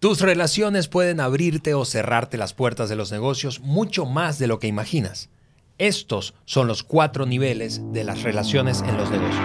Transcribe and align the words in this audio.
Tus 0.00 0.22
relaciones 0.22 0.88
pueden 0.88 1.20
abrirte 1.20 1.74
o 1.74 1.84
cerrarte 1.84 2.38
las 2.38 2.54
puertas 2.54 2.88
de 2.88 2.96
los 2.96 3.12
negocios 3.12 3.60
mucho 3.60 4.06
más 4.06 4.38
de 4.38 4.46
lo 4.46 4.58
que 4.58 4.66
imaginas. 4.66 5.28
Estos 5.76 6.32
son 6.46 6.68
los 6.68 6.82
cuatro 6.82 7.26
niveles 7.26 7.82
de 7.92 8.04
las 8.04 8.22
relaciones 8.22 8.80
en 8.80 8.96
los 8.96 9.10
negocios. 9.10 9.44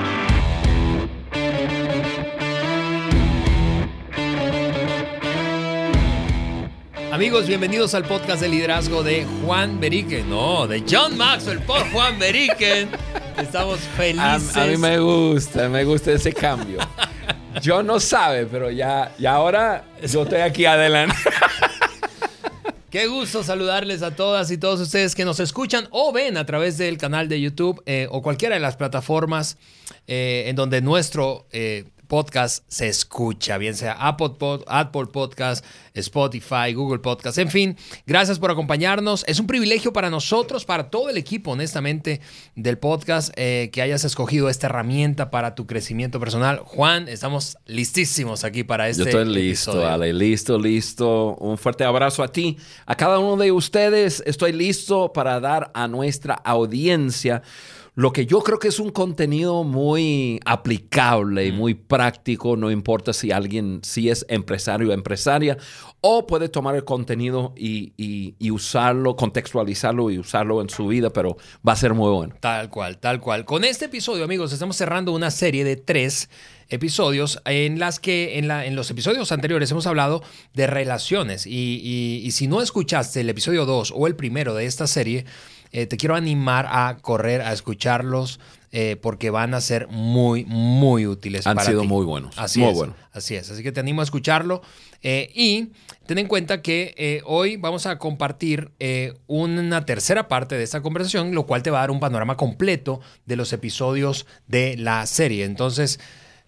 Amigos, 7.12 7.48
bienvenidos 7.48 7.94
al 7.94 8.06
podcast 8.06 8.42
de 8.42 8.48
liderazgo 8.48 9.04
de 9.04 9.28
Juan 9.44 9.82
Beriken. 9.82 10.30
No, 10.30 10.68
de 10.68 10.86
John 10.90 11.18
Maxwell 11.18 11.60
por 11.64 11.82
Juan 11.92 12.18
Beriken. 12.18 12.88
Estamos 13.38 13.80
felices. 13.98 14.56
A, 14.56 14.64
a 14.64 14.68
mí 14.68 14.78
me 14.78 15.00
gusta, 15.00 15.68
me 15.68 15.84
gusta 15.84 16.14
ese 16.14 16.32
cambio. 16.32 16.80
Yo 17.62 17.84
no 17.84 18.00
sabe, 18.00 18.46
pero 18.46 18.70
ya, 18.70 19.14
ahora 19.28 19.86
yo 20.05 20.23
estoy 20.23 20.41
aquí 20.41 20.66
adelante. 20.66 21.16
Qué 22.90 23.08
gusto 23.08 23.44
saludarles 23.44 24.02
a 24.04 24.16
todas 24.16 24.52
y 24.52 24.58
todos 24.58 24.80
ustedes 24.80 25.16
que 25.16 25.26
nos 25.26 25.40
escuchan 25.40 25.88
o 25.91 26.13
ven 26.13 26.38
a 26.38 26.46
través 26.46 26.77
del 26.77 26.98
canal 26.98 27.27
de 27.27 27.41
YouTube 27.41 27.82
eh, 27.85 28.08
o 28.09 28.22
cualquiera 28.22 28.55
de 28.55 28.62
las 28.62 28.77
plataformas 28.77 29.58
eh, 30.08 30.46
en 30.48 30.55
donde 30.55 30.82
nuestro 30.82 31.46
eh, 31.52 31.85
podcast 32.08 32.64
se 32.68 32.88
escucha, 32.88 33.58
bien 33.58 33.76
sea 33.76 33.94
Apple, 33.94 34.32
Apple 34.68 35.08
Podcast, 35.12 35.66
Spotify, 35.94 36.73
Google 36.73 37.00
Podcast, 37.00 37.38
en 37.38 37.50
fin, 37.50 37.77
gracias 38.05 38.40
por 38.40 38.52
acompañarnos. 38.52 39.23
Es 39.27 39.40
un 39.40 39.48
privilegio 39.48 39.94
para 39.94 40.10
nosotros, 40.10 40.66
para 40.66 40.90
todo 40.90 41.10
el 41.10 41.18
equipo, 41.18 41.52
honestamente, 41.52 42.22
del 42.55 42.77
podcast, 42.77 43.34
eh, 43.36 43.70
que 43.72 43.82
hayas 43.82 44.04
escogido 44.04 44.49
esta 44.49 44.68
herramienta 44.68 45.32
para 45.32 45.55
tu 45.55 45.66
crecimiento 45.66 46.20
personal. 46.20 46.60
Juan, 46.60 47.08
estamos 47.08 47.58
listísimos 47.66 48.44
aquí 48.44 48.63
para 48.63 48.90
este. 48.90 49.04
Yo 49.04 49.10
estoy 49.10 49.26
listo, 49.34 49.88
Ale, 49.88 50.13
listo, 50.13 50.60
listo. 50.60 51.35
Un 51.35 51.58
fuerte 51.58 51.84
abrazo 51.84 52.24
a 52.24 52.27
ti, 52.30 52.58
a 52.85 52.96
cada 52.96 53.20
uno 53.20 53.38
de 53.38 53.52
ustedes. 53.52 54.24
Estoy 54.26 54.51
listo 54.51 55.13
para 55.13 55.40
dar 55.40 55.72
a 55.74 55.88
nuestra 55.88 56.34
audiencia 56.34 57.41
lo 57.96 58.12
que 58.12 58.26
yo 58.26 58.41
creo 58.41 58.60
que 58.60 58.68
es 58.68 58.79
un 58.79 58.91
contenido 58.91 59.63
muy 59.63 60.41
aplicable 60.43 61.46
y 61.46 61.54
muy 61.54 61.76
práctico, 61.76 62.57
no 62.57 62.70
importa 62.70 63.13
si 63.13 63.32
alguien, 63.32 63.79
si 63.84 64.09
es 64.09 64.25
empresario 64.28 64.90
o 64.90 64.91
empresaria, 64.91 65.57
o 66.01 66.28
puede 66.28 66.50
tomar 66.50 66.75
el 66.75 66.84
contenido 66.84 67.53
y, 67.56 67.94
y, 67.97 68.51
usarlo, 68.51 69.16
contextualizarlo 69.16 70.12
y 70.12 70.19
usarlo 70.19 70.62
en 70.62 70.69
su 70.69 70.88
vida, 70.88 71.09
pero 71.09 71.38
va 71.68 71.72
a 71.72 71.78
ser 71.78 71.94
muy 71.94 72.12
bueno. 72.12 72.35
Tal 72.41 72.69
cual, 72.69 72.97
tal 72.97 73.22
cual. 73.22 73.46
Con 73.46 73.63
este 73.63 73.85
episodio, 73.85 74.25
amigos, 74.25 74.51
estamos 74.51 74.75
cerrando 74.75 75.13
una 75.13 75.31
serie 75.31 75.63
de 75.63 75.78
tres 75.78 76.29
episodios 76.68 77.41
en 77.46 77.79
las 77.79 78.00
que 78.00 78.38
en, 78.38 78.50
la, 78.50 78.66
en 78.66 78.75
los 78.75 78.91
episodios 78.91 79.31
anteriores 79.31 79.72
hemos 79.72 79.88
hablado 79.88 80.22
de 80.53 80.68
relaciones 80.68 81.47
y, 81.47 82.22
y 82.23 82.31
si 82.31 82.47
no 82.47 82.62
escuchaste 82.62 83.22
el 83.22 83.29
episodio 83.29 83.66
2 83.66 83.94
o 83.96 84.07
el 84.07 84.16
primero 84.16 84.53
de 84.53 84.66
esta 84.66 84.85
serie, 84.85 85.25
eh, 85.78 85.88
te 85.88 85.97
quiero 85.97 86.16
animar 86.16 86.68
a 86.69 87.00
correr, 87.01 87.41
a 87.41 87.51
escucharlos, 87.51 88.40
eh, 88.72 88.95
porque 89.01 89.29
van 89.29 89.53
a 89.53 89.59
ser 89.59 89.90
muy, 89.90 90.45
muy 90.45 91.06
útiles. 91.06 91.45
Han 91.45 91.59
sido 91.59 91.84
muy 91.84 92.06
buenos. 92.06 92.34
Así 92.38 92.62
muy 92.62 92.69
es. 92.69 92.75
Bueno. 92.78 92.95
Así 93.12 93.35
es. 93.35 93.51
Así 93.51 93.62
que 93.62 93.73
te 93.73 93.81
animo 93.81 94.00
a 94.00 94.06
escucharlo. 94.06 94.62
Eh, 95.01 95.29
y 95.35 95.73
ten 96.06 96.17
en 96.17 96.29
cuenta 96.29 96.62
que 96.62 97.22
hoy 97.25 97.57
vamos 97.57 97.88
a 97.88 98.00
compartir 98.00 98.72
una 99.28 99.85
tercera 99.85 100.29
parte 100.29 100.57
de 100.57 100.63
esta 100.63 100.81
conversación, 100.81 101.35
lo 101.35 101.45
cual 101.45 101.62
te 101.62 101.72
va 101.72 101.79
a 101.79 101.81
dar 101.81 101.91
un 101.91 102.00
panorama 102.00 102.38
completo 102.38 103.01
de 103.25 103.35
los 103.35 103.51
episodios 103.51 104.28
de 104.47 104.78
la 104.78 105.06
serie. 105.06 105.44
Entonces, 105.44 106.00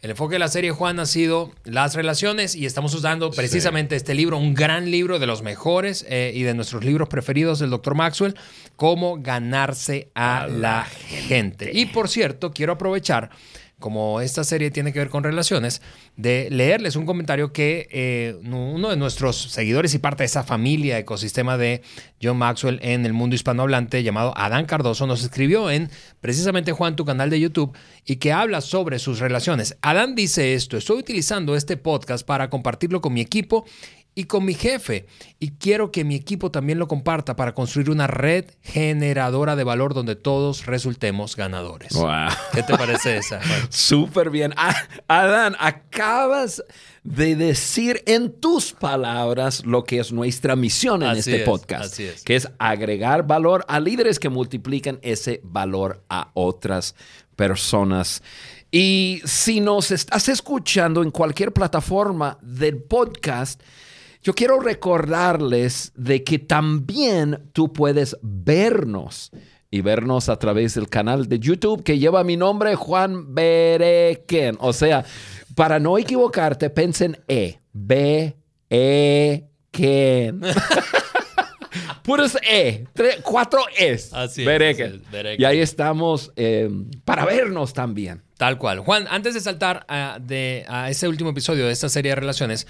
el 0.01 0.11
enfoque 0.11 0.35
de 0.35 0.39
la 0.39 0.47
serie, 0.47 0.71
Juan, 0.71 0.99
ha 0.99 1.07
sido 1.07 1.51
las 1.63 1.95
relaciones 1.95 2.53
y 2.55 2.67
estamos 2.67 2.93
usando 2.93 3.31
precisamente 3.31 3.95
este 3.95 4.13
libro, 4.13 4.37
un 4.37 4.53
gran 4.53 4.91
libro 4.91 5.17
de 5.17 5.25
los 5.25 5.41
mejores 5.41 6.05
eh, 6.07 6.31
y 6.35 6.43
de 6.43 6.53
nuestros 6.53 6.85
libros 6.85 7.09
preferidos 7.09 7.57
del 7.57 7.71
Dr. 7.71 7.95
Maxwell, 7.95 8.35
cómo 8.75 9.17
ganarse 9.19 10.11
a, 10.13 10.47
la 10.47 10.83
gente. 10.83 11.71
Y 11.73 11.87
por 11.87 12.09
cierto, 12.09 12.51
quiero 12.51 12.73
aprovechar 12.73 13.31
como 13.79 14.21
esta 14.21 14.43
serie 14.43 14.71
tiene 14.71 14.91
que 14.91 14.99
ver 14.99 15.09
con 15.09 15.23
relaciones, 15.23 15.83
de 16.15 16.49
leerles 16.49 16.95
un 16.95 17.05
comentario 17.05 17.53
que 17.53 17.87
eh, 17.91 18.35
uno 18.43 18.89
de 18.89 18.97
nuestros 18.97 19.37
seguidores 19.37 19.93
y 19.93 19.99
parte 19.99 20.23
de 20.23 20.25
esa 20.25 20.43
familia, 20.43 20.97
ecosistema 20.97 21.57
de 21.57 21.83
John 22.21 22.37
Maxwell 22.37 22.79
en 22.81 23.05
el 23.05 23.13
mundo 23.13 23.35
hispanohablante, 23.35 24.01
llamado 24.01 24.33
Adán 24.35 24.65
Cardoso, 24.65 25.05
nos 25.05 25.23
escribió 25.23 25.69
en 25.69 25.91
precisamente 26.21 26.71
Juan, 26.71 26.95
tu 26.95 27.05
canal 27.05 27.29
de 27.29 27.39
YouTube, 27.39 27.77
y 28.03 28.15
que 28.15 28.33
habla 28.33 28.61
sobre 28.61 28.97
sus 28.97 29.19
relaciones. 29.19 29.77
Adán 29.81 30.15
dice 30.15 30.55
esto, 30.55 30.75
estoy 30.77 30.97
utilizando 30.97 31.55
este 31.55 31.77
podcast 31.77 32.25
para 32.25 32.49
compartirlo 32.49 32.99
con 32.99 33.13
mi 33.13 33.21
equipo 33.21 33.65
y 34.17 34.23
con 34.23 34.45
mi 34.45 34.55
jefe. 34.55 35.05
Y 35.39 35.51
quiero 35.51 35.91
que 35.91 36.03
mi 36.03 36.15
equipo 36.15 36.49
también 36.49 36.79
lo 36.79 36.87
comparta 36.87 37.35
para 37.35 37.53
construir 37.53 37.91
una 37.91 38.07
red 38.07 38.45
generadora 38.63 39.55
de 39.55 39.63
valor 39.63 39.93
donde 39.93 40.15
todos 40.15 40.65
resultemos 40.65 41.35
ganadores. 41.35 41.95
¿Qué 42.51 42.63
te 42.63 42.75
parece 42.75 43.17
esa? 43.17 43.39
Súper 43.69 44.31
bien. 44.31 44.55
Ah, 44.57 44.75
Adán, 45.07 45.55
acabas 45.59 46.63
de 47.03 47.35
decir 47.35 48.01
en 48.07 48.33
tus 48.33 48.73
palabras 48.73 49.63
lo 49.67 49.83
que 49.83 49.99
es 49.99 50.11
nuestra 50.11 50.55
misión 50.55 51.03
en 51.03 51.17
este 51.17 51.41
podcast, 51.41 51.95
que 52.25 52.35
es 52.35 52.49
agregar 52.57 53.27
valor 53.27 53.65
a 53.67 53.79
líderes 53.79 54.17
que 54.17 54.29
multiplican 54.29 54.97
ese 55.03 55.41
valor 55.43 56.03
a 56.09 56.31
otras 56.33 56.95
personas. 57.35 58.23
Y 58.71 59.21
si 59.25 59.59
nos 59.59 59.91
estás 59.91 60.27
escuchando 60.27 61.03
en 61.03 61.11
cualquier 61.11 61.53
plataforma 61.53 62.39
del 62.41 62.81
podcast, 62.81 63.61
yo 64.27 64.33
quiero 64.33 64.59
recordarles 64.59 65.93
de 65.95 66.25
que 66.25 66.37
también 66.37 67.49
tú 67.53 67.71
puedes 67.71 68.17
vernos 68.21 69.31
y 69.71 69.79
vernos 69.79 70.27
a 70.27 70.37
través 70.37 70.73
del 70.73 70.89
canal 70.89 71.29
de 71.29 71.39
YouTube 71.39 71.81
que 71.81 71.97
lleva 71.97 72.25
mi 72.25 72.35
nombre 72.35 72.75
Juan 72.75 73.33
Bereken. 73.33 74.57
O 74.59 74.73
sea, 74.73 75.05
para 75.55 75.79
no 75.79 75.97
equivocarte, 75.97 76.69
pensen 76.69 77.17
E. 77.29 77.61
B, 77.71 78.35
E, 78.69 79.45
Ken. 79.71 80.41
Puros 82.03 82.37
E, 82.41 82.85
cuatro 83.23 83.61
Es. 83.77 84.13
Así 84.13 84.43
Bereken. 84.43 85.03
Y 85.37 85.45
ahí 85.45 85.61
estamos 85.61 86.33
eh, 86.35 86.69
para 87.05 87.23
vernos 87.23 87.71
también. 87.71 88.23
Tal 88.37 88.57
cual. 88.57 88.79
Juan, 88.79 89.07
antes 89.09 89.33
de 89.33 89.39
saltar 89.39 89.85
a, 89.87 90.19
de, 90.21 90.65
a 90.67 90.89
ese 90.89 91.07
último 91.07 91.29
episodio 91.29 91.65
de 91.65 91.71
esta 91.71 91.87
serie 91.87 92.11
de 92.11 92.15
relaciones, 92.17 92.67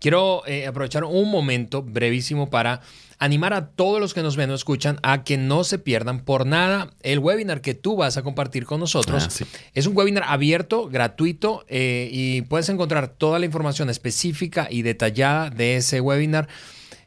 quiero 0.00 0.46
eh, 0.46 0.66
aprovechar 0.66 1.04
un 1.04 1.30
momento 1.30 1.82
brevísimo 1.82 2.50
para 2.50 2.80
animar 3.18 3.54
a 3.54 3.68
todos 3.68 4.00
los 4.00 4.12
que 4.12 4.22
nos 4.22 4.36
ven 4.36 4.50
o 4.50 4.54
escuchan 4.54 4.98
a 5.02 5.24
que 5.24 5.36
no 5.36 5.64
se 5.64 5.78
pierdan 5.78 6.20
por 6.20 6.46
nada 6.46 6.92
el 7.02 7.18
webinar 7.18 7.60
que 7.60 7.74
tú 7.74 7.96
vas 7.96 8.16
a 8.16 8.22
compartir 8.22 8.66
con 8.66 8.80
nosotros. 8.80 9.28
Ah, 9.28 9.46
es 9.72 9.86
un 9.86 9.96
webinar 9.96 10.24
abierto, 10.26 10.88
gratuito 10.88 11.64
eh, 11.68 12.08
y 12.12 12.42
puedes 12.42 12.68
encontrar 12.68 13.08
toda 13.08 13.38
la 13.38 13.46
información 13.46 13.88
específica 13.90 14.68
y 14.70 14.82
detallada 14.82 15.50
de 15.50 15.76
ese 15.76 16.00
webinar. 16.00 16.48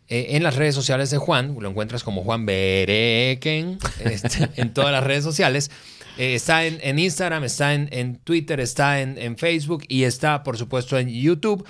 Eh, 0.10 0.38
en 0.38 0.44
las 0.44 0.56
redes 0.56 0.74
sociales 0.74 1.10
de 1.10 1.18
Juan, 1.18 1.58
lo 1.60 1.70
encuentras 1.70 2.02
como 2.02 2.24
Juan 2.24 2.46
Bereken 2.46 3.78
este, 4.00 4.50
en 4.56 4.74
todas 4.74 4.92
las 4.92 5.04
redes 5.04 5.24
sociales. 5.24 5.70
Eh, 6.18 6.34
está 6.34 6.66
en, 6.66 6.98
Instagram, 6.98 7.44
está 7.44 7.74
en, 7.74 8.16
Twitter, 8.24 8.60
está 8.60 9.02
en, 9.02 9.38
Facebook 9.38 9.84
y 9.88 10.04
está, 10.04 10.44
por 10.44 10.58
supuesto, 10.58 10.98
en 10.98 11.10
YouTube. 11.10 11.66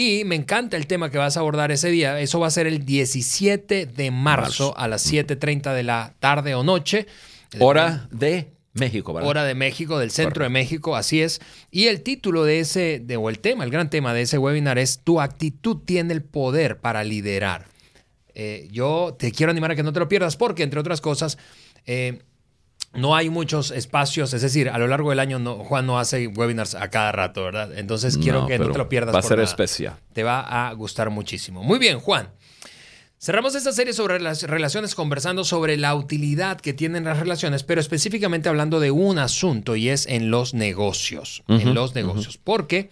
Y 0.00 0.22
me 0.24 0.36
encanta 0.36 0.76
el 0.76 0.86
tema 0.86 1.10
que 1.10 1.18
vas 1.18 1.36
a 1.36 1.40
abordar 1.40 1.72
ese 1.72 1.90
día. 1.90 2.20
Eso 2.20 2.38
va 2.38 2.46
a 2.46 2.52
ser 2.52 2.68
el 2.68 2.86
17 2.86 3.86
de 3.86 4.10
marzo, 4.12 4.72
a 4.78 4.86
las 4.86 5.12
7.30 5.12 5.74
de 5.74 5.82
la 5.82 6.14
tarde 6.20 6.54
o 6.54 6.62
noche. 6.62 7.08
Hora 7.58 8.06
de 8.12 8.52
México, 8.74 9.12
¿verdad? 9.12 9.28
Hora 9.28 9.42
de 9.42 9.56
México, 9.56 9.98
del 9.98 10.12
centro 10.12 10.44
de 10.44 10.50
México, 10.50 10.94
así 10.94 11.20
es. 11.20 11.40
Y 11.72 11.88
el 11.88 12.02
título 12.02 12.44
de 12.44 12.60
ese, 12.60 13.02
de, 13.04 13.16
o 13.16 13.28
el 13.28 13.40
tema, 13.40 13.64
el 13.64 13.70
gran 13.70 13.90
tema 13.90 14.14
de 14.14 14.22
ese 14.22 14.38
webinar 14.38 14.78
es 14.78 15.00
Tu 15.02 15.20
actitud 15.20 15.78
tiene 15.84 16.14
el 16.14 16.22
poder 16.22 16.78
para 16.78 17.02
liderar. 17.02 17.66
Eh, 18.36 18.68
yo 18.70 19.16
te 19.18 19.32
quiero 19.32 19.50
animar 19.50 19.72
a 19.72 19.74
que 19.74 19.82
no 19.82 19.92
te 19.92 19.98
lo 19.98 20.08
pierdas 20.08 20.36
porque, 20.36 20.62
entre 20.62 20.78
otras 20.78 21.00
cosas, 21.00 21.38
eh, 21.86 22.20
no 22.94 23.14
hay 23.14 23.30
muchos 23.30 23.70
espacios, 23.70 24.32
es 24.32 24.42
decir, 24.42 24.68
a 24.68 24.78
lo 24.78 24.86
largo 24.86 25.10
del 25.10 25.20
año 25.20 25.38
Juan 25.64 25.86
no 25.86 25.98
hace 25.98 26.26
webinars 26.26 26.74
a 26.74 26.88
cada 26.88 27.12
rato, 27.12 27.44
¿verdad? 27.44 27.76
Entonces 27.78 28.18
quiero 28.18 28.46
que 28.46 28.58
no 28.58 28.70
te 28.70 28.78
lo 28.78 28.88
pierdas. 28.88 29.14
Va 29.14 29.20
a 29.20 29.22
ser 29.22 29.40
especial. 29.40 29.96
Te 30.12 30.22
va 30.22 30.68
a 30.68 30.72
gustar 30.72 31.10
muchísimo. 31.10 31.62
Muy 31.62 31.78
bien, 31.78 32.00
Juan. 32.00 32.30
Cerramos 33.20 33.56
esta 33.56 33.72
serie 33.72 33.92
sobre 33.92 34.20
las 34.20 34.44
relaciones 34.44 34.94
conversando 34.94 35.42
sobre 35.42 35.76
la 35.76 35.96
utilidad 35.96 36.60
que 36.60 36.72
tienen 36.72 37.02
las 37.02 37.18
relaciones, 37.18 37.64
pero 37.64 37.80
específicamente 37.80 38.48
hablando 38.48 38.78
de 38.78 38.92
un 38.92 39.18
asunto 39.18 39.74
y 39.74 39.88
es 39.88 40.06
en 40.06 40.30
los 40.30 40.54
negocios. 40.54 41.42
en 41.48 41.74
los 41.74 41.96
negocios. 41.96 42.38
Porque 42.38 42.90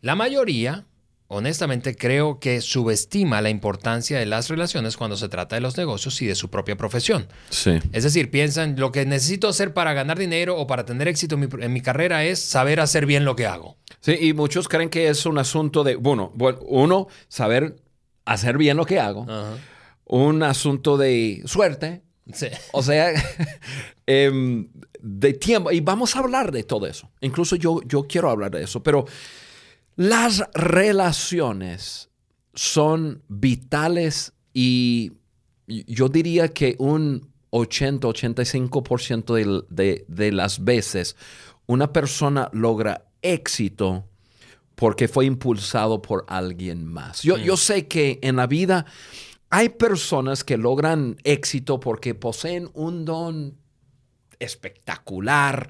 la 0.00 0.16
mayoría, 0.16 0.84
honestamente 1.28 1.94
creo 1.94 2.40
que 2.40 2.62
subestima 2.62 3.42
la 3.42 3.50
importancia 3.50 4.18
de 4.18 4.26
las 4.26 4.48
relaciones 4.48 4.96
cuando 4.96 5.16
se 5.16 5.28
trata 5.28 5.56
de 5.56 5.60
los 5.60 5.76
negocios 5.76 6.20
y 6.22 6.26
de 6.26 6.34
su 6.34 6.48
propia 6.48 6.76
profesión. 6.76 7.28
Sí. 7.50 7.78
Es 7.92 8.02
decir, 8.02 8.30
piensan, 8.30 8.76
lo 8.78 8.90
que 8.90 9.04
necesito 9.04 9.46
hacer 9.46 9.74
para 9.74 9.92
ganar 9.92 10.18
dinero 10.18 10.56
o 10.56 10.66
para 10.66 10.86
tener 10.86 11.06
éxito 11.06 11.38
en 11.38 11.72
mi, 11.72 11.80
carrera 11.82 12.24
es 12.24 12.40
saber 12.40 12.80
hacer 12.80 13.06
bien 13.06 13.24
lo 13.24 13.36
que 13.36 13.46
hago. 13.46 13.76
Sí, 14.00 14.16
y 14.18 14.32
muchos 14.32 14.68
creen 14.68 14.88
que 14.88 15.08
es 15.08 15.26
un 15.26 15.38
asunto 15.38 15.84
de, 15.84 15.96
bueno, 15.96 16.32
bueno 16.34 16.58
uno, 16.62 17.08
saber 17.28 17.76
hacer 18.24 18.56
bien 18.56 18.76
lo 18.76 18.86
que 18.86 18.98
hago, 18.98 19.26
un 20.04 20.42
asunto 20.42 20.96
de 20.96 21.42
suerte, 21.44 22.02
o 22.72 22.82
sea, 22.82 23.12
em, 24.06 24.68
de 25.00 25.32
tiempo. 25.34 25.72
Y 25.72 25.80
vamos 25.80 26.16
a 26.16 26.20
hablar 26.20 26.52
de 26.52 26.62
todo 26.62 26.86
eso. 26.86 27.10
Incluso 27.20 27.56
yo, 27.56 27.80
yo 27.86 28.06
quiero 28.06 28.30
hablar 28.30 28.50
de 28.50 28.62
eso, 28.64 28.82
pero 28.82 29.06
las 29.98 30.42
relaciones 30.54 32.08
son 32.54 33.22
vitales 33.26 34.32
y 34.54 35.12
yo 35.66 36.08
diría 36.08 36.48
que 36.48 36.76
un 36.78 37.28
80-85% 37.50 39.66
de, 39.68 40.04
de 40.06 40.32
las 40.32 40.62
veces 40.62 41.16
una 41.66 41.92
persona 41.92 42.48
logra 42.52 43.08
éxito 43.22 44.04
porque 44.76 45.08
fue 45.08 45.26
impulsado 45.26 46.00
por 46.00 46.24
alguien 46.28 46.86
más. 46.86 47.24
Yo, 47.24 47.36
yo, 47.36 47.56
sé 47.56 47.88
que 47.88 48.20
en 48.22 48.36
la 48.36 48.46
vida 48.46 48.86
hay 49.50 49.70
personas 49.70 50.44
que 50.44 50.56
logran 50.56 51.16
éxito 51.24 51.80
porque 51.80 52.14
poseen 52.14 52.70
un 52.72 53.04
don 53.04 53.58
espectacular, 54.38 55.68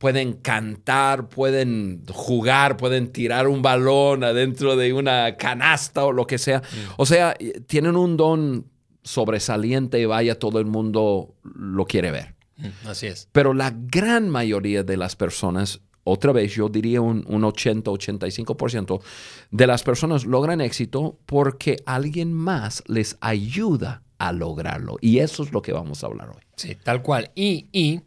pueden 0.00 0.32
cantar, 0.32 1.28
pueden 1.28 2.04
jugar, 2.10 2.78
pueden 2.78 3.12
tirar 3.12 3.46
un 3.46 3.60
balón 3.60 4.24
adentro 4.24 4.74
de 4.74 4.94
una 4.94 5.36
canasta 5.36 6.06
o 6.06 6.12
lo 6.12 6.26
que 6.26 6.38
sea. 6.38 6.60
Mm. 6.60 6.92
O 6.96 7.04
sea, 7.04 7.36
tienen 7.66 7.96
un 7.96 8.16
don 8.16 8.66
sobresaliente 9.02 10.00
y 10.00 10.06
vaya, 10.06 10.38
todo 10.38 10.58
el 10.58 10.64
mundo 10.64 11.34
lo 11.42 11.84
quiere 11.84 12.10
ver. 12.12 12.34
Mm, 12.56 12.88
así 12.88 13.08
es. 13.08 13.28
Pero 13.32 13.52
la 13.52 13.74
gran 13.76 14.30
mayoría 14.30 14.82
de 14.84 14.96
las 14.96 15.16
personas, 15.16 15.82
otra 16.02 16.32
vez 16.32 16.54
yo 16.54 16.70
diría 16.70 17.02
un, 17.02 17.22
un 17.28 17.42
80-85% 17.42 19.02
de 19.50 19.66
las 19.66 19.82
personas 19.82 20.24
logran 20.24 20.62
éxito 20.62 21.18
porque 21.26 21.76
alguien 21.84 22.32
más 22.32 22.82
les 22.86 23.18
ayuda 23.20 24.02
a 24.16 24.32
lograrlo. 24.32 24.96
Y 25.02 25.18
eso 25.18 25.42
es 25.42 25.52
lo 25.52 25.60
que 25.60 25.74
vamos 25.74 26.02
a 26.02 26.06
hablar 26.06 26.30
hoy. 26.30 26.42
Sí, 26.56 26.74
tal 26.82 27.02
cual. 27.02 27.30
Y, 27.34 27.68
y 27.70 28.00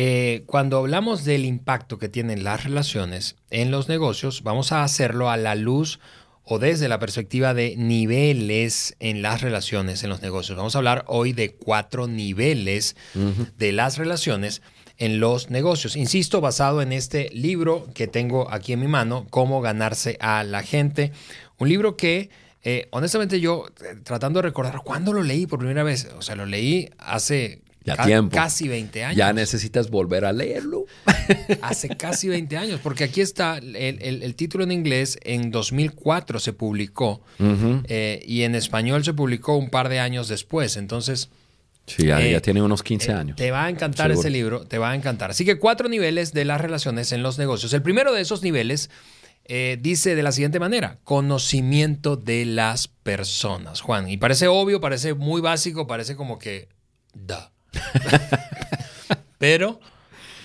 eh, 0.00 0.44
cuando 0.46 0.78
hablamos 0.78 1.24
del 1.24 1.44
impacto 1.44 1.98
que 1.98 2.08
tienen 2.08 2.44
las 2.44 2.62
relaciones 2.62 3.34
en 3.50 3.72
los 3.72 3.88
negocios, 3.88 4.44
vamos 4.44 4.70
a 4.70 4.84
hacerlo 4.84 5.28
a 5.28 5.36
la 5.36 5.56
luz 5.56 5.98
o 6.44 6.60
desde 6.60 6.88
la 6.88 7.00
perspectiva 7.00 7.52
de 7.52 7.74
niveles 7.76 8.94
en 9.00 9.22
las 9.22 9.40
relaciones 9.40 10.04
en 10.04 10.10
los 10.10 10.22
negocios. 10.22 10.56
Vamos 10.56 10.76
a 10.76 10.78
hablar 10.78 11.04
hoy 11.08 11.32
de 11.32 11.50
cuatro 11.50 12.06
niveles 12.06 12.94
de 13.58 13.72
las 13.72 13.98
relaciones 13.98 14.62
en 14.98 15.18
los 15.18 15.50
negocios. 15.50 15.96
Insisto, 15.96 16.40
basado 16.40 16.80
en 16.80 16.92
este 16.92 17.28
libro 17.30 17.88
que 17.92 18.06
tengo 18.06 18.52
aquí 18.52 18.74
en 18.74 18.80
mi 18.80 18.86
mano, 18.86 19.26
Cómo 19.30 19.60
ganarse 19.60 20.16
a 20.20 20.44
la 20.44 20.62
gente. 20.62 21.10
Un 21.58 21.70
libro 21.70 21.96
que, 21.96 22.30
eh, 22.62 22.86
honestamente, 22.92 23.40
yo 23.40 23.66
eh, 23.84 23.96
tratando 24.04 24.38
de 24.38 24.42
recordar 24.42 24.80
cuándo 24.84 25.12
lo 25.12 25.24
leí 25.24 25.48
por 25.48 25.58
primera 25.58 25.82
vez, 25.82 26.08
o 26.16 26.22
sea, 26.22 26.36
lo 26.36 26.46
leí 26.46 26.88
hace 26.98 27.62
Casi 28.30 28.68
20 28.68 29.04
años. 29.04 29.16
Ya 29.16 29.32
necesitas 29.32 29.90
volver 29.90 30.24
a 30.24 30.32
leerlo. 30.32 30.86
Hace 31.62 31.88
casi 31.88 32.28
20 32.28 32.56
años, 32.56 32.80
porque 32.82 33.04
aquí 33.04 33.20
está 33.20 33.58
el, 33.58 34.34
título 34.34 34.64
en 34.64 34.72
inglés, 34.72 35.18
en 35.22 35.50
2004 35.50 36.40
se 36.40 36.52
publicó 36.52 37.22
eh, 37.40 38.22
y 38.26 38.42
en 38.42 38.54
español 38.54 39.04
se 39.04 39.14
publicó 39.14 39.56
un 39.56 39.70
par 39.70 39.88
de 39.88 40.00
años 40.00 40.28
después. 40.28 40.76
Entonces... 40.76 41.30
Sí, 41.86 42.06
ya, 42.06 42.20
eh, 42.20 42.38
tiene 42.42 42.60
unos 42.60 42.82
15 42.82 43.10
eh, 43.10 43.14
años. 43.14 43.36
Te 43.36 43.50
va 43.50 43.64
a 43.64 43.70
encantar 43.70 44.10
ese 44.10 44.28
libro, 44.28 44.66
te 44.66 44.76
va 44.76 44.90
a 44.90 44.94
encantar. 44.94 45.30
Así 45.30 45.46
que 45.46 45.58
cuatro 45.58 45.88
niveles 45.88 46.34
de 46.34 46.44
las 46.44 46.60
relaciones 46.60 47.12
en 47.12 47.22
los 47.22 47.38
negocios. 47.38 47.72
El 47.72 47.80
primero 47.80 48.12
de 48.12 48.20
esos 48.20 48.42
niveles 48.42 48.90
dice 49.80 50.14
de 50.14 50.22
la 50.22 50.32
siguiente 50.32 50.60
manera, 50.60 50.98
conocimiento 51.04 52.16
de 52.16 52.44
las 52.44 52.88
personas, 52.88 53.80
Juan. 53.80 54.10
Y 54.10 54.18
parece 54.18 54.48
obvio, 54.48 54.82
parece 54.82 55.14
muy 55.14 55.40
básico, 55.40 55.86
parece 55.86 56.16
como 56.16 56.38
que... 56.38 56.68
Da. 57.14 57.52
Pero 59.38 59.80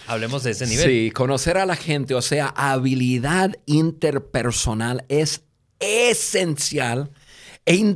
hablemos 0.08 0.44
de 0.44 0.52
ese 0.52 0.68
nivel. 0.68 0.86
Sí, 0.86 1.12
conocer 1.12 1.58
a 1.58 1.66
la 1.66 1.76
gente, 1.76 2.14
o 2.14 2.22
sea, 2.22 2.48
habilidad 2.56 3.56
interpersonal 3.66 5.06
es 5.10 5.44
esencial 5.80 7.12
e 7.66 7.96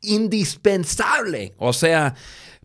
indispensable. 0.00 1.54
O 1.58 1.72
sea, 1.72 2.14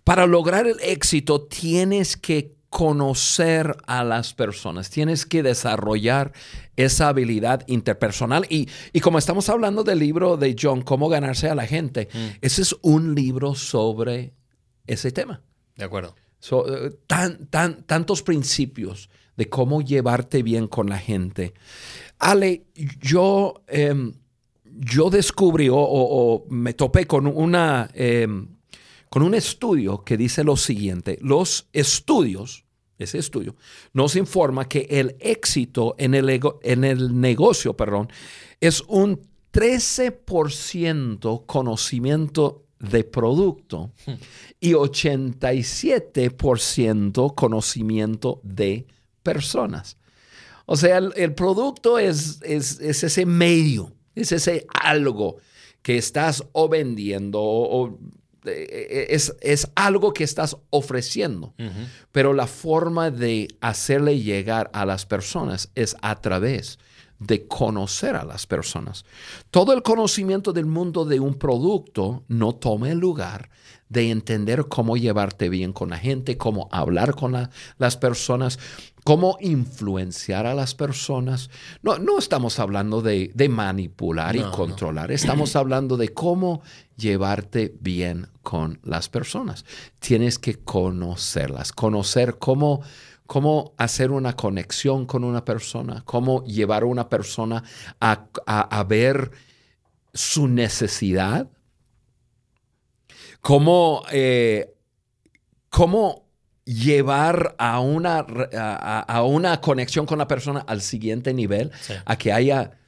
para 0.03 0.25
lograr 0.27 0.67
el 0.67 0.79
éxito 0.81 1.41
tienes 1.41 2.17
que 2.17 2.55
conocer 2.69 3.75
a 3.87 4.03
las 4.03 4.33
personas, 4.33 4.89
tienes 4.89 5.25
que 5.25 5.41
desarrollar 5.41 6.33
esa 6.75 7.09
habilidad 7.09 7.63
interpersonal. 7.67 8.45
Y, 8.49 8.67
como 9.01 9.17
estamos 9.17 9.49
hablando 9.49 9.83
del 9.83 9.99
libro 9.99 10.37
de 10.37 10.55
John, 10.59 10.81
Cómo 10.81 11.09
ganarse 11.09 11.49
a 11.49 11.55
la 11.55 11.65
gente, 11.65 12.09
mm. 12.13 12.27
ese 12.41 12.61
es 12.61 12.75
un 12.81 13.15
libro 13.15 13.55
sobre 13.55 14.33
ese 14.87 15.11
tema. 15.11 15.41
De 15.79 15.85
acuerdo. 15.85 16.13
Eh, 16.51 16.91
tan, 17.07 17.47
tan, 17.47 17.83
tantos 17.83 18.21
principios 18.21 19.09
de 19.37 19.47
cómo 19.47 19.81
llevarte 19.81 20.43
bien 20.43 20.67
con 20.67 20.89
la 20.89 20.99
gente. 20.99 21.53
Ale, 22.19 22.65
yo, 22.99 23.63
em, 23.67 24.11
yo 24.65 25.09
descubrí 25.09 25.69
o, 25.71 26.45
me 26.49 26.73
topé 26.73 27.07
con, 27.07 27.27
una, 27.27 27.89
em, 27.93 28.49
con 29.09 29.23
un 29.23 29.33
estudio 29.33 30.03
que 30.03 30.17
dice 30.17 30.43
lo 30.43 30.57
siguiente. 30.57 31.17
Los 31.21 31.69
estudios, 31.71 32.65
ese 32.97 33.17
estudio, 33.17 33.55
nos 33.93 34.17
informa 34.17 34.67
que 34.67 34.85
el 34.89 35.15
éxito 35.21 35.95
en 35.97 36.13
el, 36.13 36.41
en 36.61 36.83
el 36.83 37.21
negocio 37.21 37.77
perdón, 37.77 38.09
es 38.59 38.83
un 38.89 39.21
13% 39.53 41.45
conocimiento 41.45 42.65
de 42.79 43.03
producto 43.03 43.91
y 44.59 44.73
87% 44.73 47.35
conocimiento 47.35 48.41
de 48.43 48.87
personas. 49.23 49.97
O 50.65 50.75
sea, 50.75 50.97
el, 50.97 51.33
producto 51.33 51.99
es, 51.99 52.39
es, 52.43 52.79
ese 52.79 53.25
medio, 53.25 53.93
es 54.15 54.31
ese 54.31 54.65
algo 54.81 55.37
que 55.81 55.97
estás 55.97 56.43
o 56.51 56.69
vendiendo 56.69 57.41
o, 57.41 57.97
e, 58.45 58.51
e, 58.51 59.07
es, 59.15 59.35
es, 59.41 59.69
algo 59.75 60.13
que 60.13 60.23
estás 60.23 60.55
ofreciendo, 60.69 61.53
pero 62.11 62.33
la 62.33 62.47
forma 62.47 63.11
de 63.11 63.49
hacerle 63.61 64.19
llegar 64.19 64.69
a 64.73 64.85
las 64.85 65.05
personas 65.05 65.71
es 65.75 65.95
a 66.01 66.19
través 66.21 66.79
de 67.19 67.47
conocer 67.47 68.15
a 68.15 68.23
las 68.23 68.47
personas. 68.47 69.05
Todo 69.51 69.73
el 69.73 69.83
conocimiento 69.83 70.53
del 70.53 70.65
mundo 70.65 71.05
de 71.05 71.19
un 71.19 71.35
producto 71.35 72.23
no 72.27 72.55
toma 72.55 72.89
el 72.89 72.99
lugar 72.99 73.49
de 73.89 74.11
entender 74.11 74.67
cómo 74.67 74.97
llevarte 74.97 75.49
bien 75.49 75.73
con 75.73 75.89
la 75.89 75.97
gente, 75.97 76.37
cómo 76.37 76.69
hablar 76.71 77.15
con 77.15 77.49
las 77.77 77.97
personas, 77.97 78.59
cómo 79.03 79.37
influenciar 79.41 80.45
a 80.45 80.53
las 80.53 80.75
personas. 80.75 81.49
No, 81.81 81.97
no 81.97 82.19
estamos 82.19 82.59
hablando 82.59 83.01
de, 83.01 83.33
manipular 83.49 84.35
y 84.35 84.43
controlar, 84.43 85.11
estamos 85.11 85.55
hablando 85.55 85.97
de 85.97 86.09
cómo 86.09 86.61
llevarte 86.95 87.75
bien 87.81 88.27
con 88.43 88.79
las 88.83 89.09
personas. 89.09 89.65
Tienes 89.97 90.37
que 90.37 90.55
conocerlas, 90.55 91.71
conocer 91.71 92.37
cómo 92.37 92.81
cómo 93.29 93.75
hacer 93.77 94.09
una 94.09 94.35
conexión 94.35 95.05
con 95.05 95.23
una 95.23 95.45
persona, 95.45 96.01
cómo 96.03 96.43
llevar 96.45 96.81
a 96.81 96.87
una 96.87 97.09
persona 97.09 97.63
a, 97.99 98.83
ver 98.87 99.29
su 100.15 100.47
necesidad, 100.47 101.47
cómo, 103.39 104.01
eh, 104.11 104.73
cómo 105.69 106.25
llevar 106.65 107.53
a 107.59 107.79
una, 107.81 108.25
a, 108.51 109.21
una 109.21 109.61
conexión 109.61 110.07
con 110.07 110.17
la 110.17 110.27
persona 110.27 110.61
al 110.65 110.81
siguiente 110.81 111.31
nivel, 111.31 111.71
a 112.05 112.17
que 112.17 112.33
haya 112.33 112.78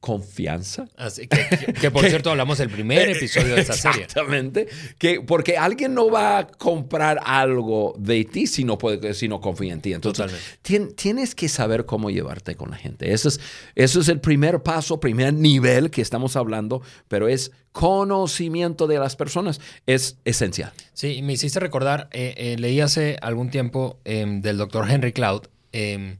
confianza. 0.00 0.88
Así 0.96 1.26
que, 1.26 1.90
por 1.90 2.04
cierto 2.08 2.30
hablamos 2.30 2.58
del 2.58 2.70
primer 2.70 3.08
episodio 3.10 3.54
de 3.54 3.62
esta 3.62 3.72
serie. 3.74 4.04
Exactamente. 4.04 4.68
Que, 4.96 5.20
porque 5.20 5.56
alguien 5.56 5.94
no 5.94 6.10
va 6.10 6.38
a 6.38 6.46
comprar 6.46 7.20
algo 7.24 7.94
de 7.98 8.24
ti 8.24 8.46
si 8.46 8.64
no, 8.64 8.78
puede, 8.78 9.14
si 9.14 9.28
no 9.28 9.40
confía 9.40 9.72
en 9.72 9.80
ti. 9.80 9.92
Entonces, 9.92 10.32
tienes 10.62 11.34
que 11.34 11.48
saber 11.48 11.84
cómo 11.84 12.10
llevarte 12.10 12.54
con 12.54 12.70
la 12.70 12.76
gente. 12.76 13.12
Eso 13.12 13.28
es, 13.28 13.40
eso 13.74 14.00
es 14.00 14.08
el 14.08 14.20
primer 14.20 14.62
paso, 14.62 15.00
primer 15.00 15.34
nivel 15.34 15.90
que 15.90 16.02
estamos 16.02 16.36
hablando, 16.36 16.82
pero 17.08 17.28
es 17.28 17.50
conocimiento 17.72 18.86
de 18.86 18.98
las 18.98 19.16
personas. 19.16 19.60
Es 19.86 20.18
esencial. 20.24 20.72
Sí, 20.92 21.22
me 21.22 21.34
hiciste 21.34 21.60
recordar, 21.60 22.08
eh, 22.12 22.34
eh, 22.36 22.56
leí 22.58 22.80
hace 22.80 23.16
algún 23.20 23.50
tiempo 23.50 24.00
em, 24.04 24.42
del 24.42 24.56
doctor 24.56 24.90
Henry 24.90 25.12
Cloud 25.12 25.42
em, 25.72 26.16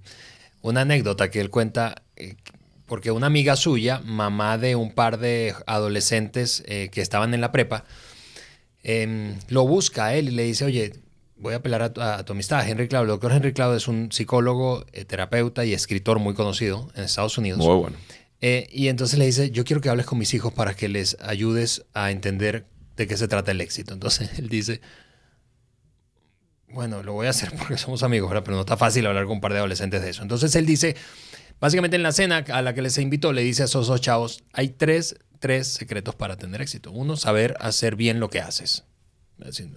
una 0.62 0.82
anécdota 0.82 1.30
que 1.30 1.40
él 1.40 1.50
cuenta 1.50 2.02
eh, 2.16 2.36
porque 2.88 3.10
una 3.12 3.26
amiga 3.26 3.54
suya, 3.54 4.00
mamá 4.04 4.58
de 4.58 4.74
un 4.74 4.92
par 4.92 5.18
de 5.18 5.54
adolescentes 5.66 6.64
eh, 6.66 6.88
que 6.90 7.00
estaban 7.02 7.34
en 7.34 7.40
la 7.40 7.52
prepa, 7.52 7.84
em, 8.82 9.36
lo 9.48 9.66
busca 9.66 10.06
a 10.06 10.14
él 10.14 10.28
y 10.28 10.32
le 10.32 10.44
dice, 10.44 10.64
oye, 10.64 10.94
voy 11.36 11.54
a 11.54 11.58
apelar 11.58 11.82
a 11.82 12.24
tu, 12.24 12.32
amistad, 12.32 12.68
Henry 12.68 12.88
Cloud. 12.88 13.02
El 13.02 13.08
doctor 13.08 13.32
Henry 13.32 13.52
Cloud 13.52 13.76
es 13.76 13.88
un 13.88 14.10
psicólogo, 14.10 14.84
eh, 14.92 15.04
terapeuta 15.04 15.64
y 15.64 15.74
escritor 15.74 16.18
muy 16.18 16.34
conocido 16.34 16.90
en 16.94 17.04
Estados 17.04 17.38
Unidos. 17.38 17.58
Muy 17.58 17.76
bueno. 17.76 17.96
Eh, 18.40 18.68
y 18.72 18.88
entonces 18.88 19.18
le 19.18 19.26
dice, 19.26 19.50
yo 19.50 19.64
quiero 19.64 19.80
que 19.80 19.88
hables 19.88 20.06
con 20.06 20.18
mis 20.18 20.32
hijos 20.34 20.52
para 20.52 20.74
que 20.74 20.88
les 20.88 21.16
ayudes 21.20 21.84
a 21.92 22.10
entender 22.10 22.66
de 22.96 23.06
qué 23.06 23.16
se 23.16 23.28
trata 23.28 23.50
el 23.50 23.60
éxito. 23.60 23.94
Entonces 23.94 24.30
él 24.38 24.48
dice, 24.48 24.80
bueno, 26.70 27.02
lo 27.02 27.12
voy 27.12 27.26
a 27.26 27.30
hacer 27.30 27.52
porque 27.58 27.76
somos 27.76 28.02
amigos, 28.02 28.30
¿verdad? 28.30 28.44
pero 28.44 28.56
no 28.56 28.62
está 28.62 28.76
fácil 28.76 29.06
hablar 29.06 29.24
con 29.24 29.34
un 29.34 29.40
par 29.40 29.52
de 29.52 29.58
adolescentes 29.58 30.02
de 30.02 30.10
eso. 30.10 30.22
Entonces 30.22 30.54
él 30.54 30.66
dice, 30.66 30.96
básicamente 31.60 31.96
en 31.96 32.02
la 32.02 32.12
cena 32.12 32.44
a 32.48 32.62
la 32.62 32.74
que 32.74 32.82
les 32.82 32.98
invitó, 32.98 33.32
le 33.32 33.42
dice 33.42 33.62
a 33.62 33.64
esos 33.66 33.86
dos 33.86 34.00
chavos, 34.00 34.44
hay 34.52 34.70
tres, 34.70 35.16
tres 35.38 35.68
secretos 35.68 36.14
para 36.14 36.36
tener 36.36 36.62
éxito. 36.62 36.90
Uno, 36.90 37.16
saber 37.16 37.56
hacer 37.60 37.96
bien 37.96 38.20
lo 38.20 38.30
que 38.30 38.40
haces. 38.40 38.84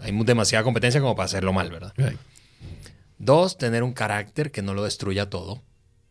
hay 0.02 0.12
demasiada 0.24 0.64
competencia 0.64 1.02
como 1.02 1.16
para 1.16 1.26
hacerlo 1.26 1.54
mal, 1.54 1.70
¿verdad? 1.70 1.94
Dos, 3.18 3.58
tener 3.58 3.84
un 3.84 3.94
carácter 3.94 4.52
que 4.52 4.62
no 4.62 4.74
lo 4.74 4.84
destruya 4.84 5.30
todo. 5.30 5.62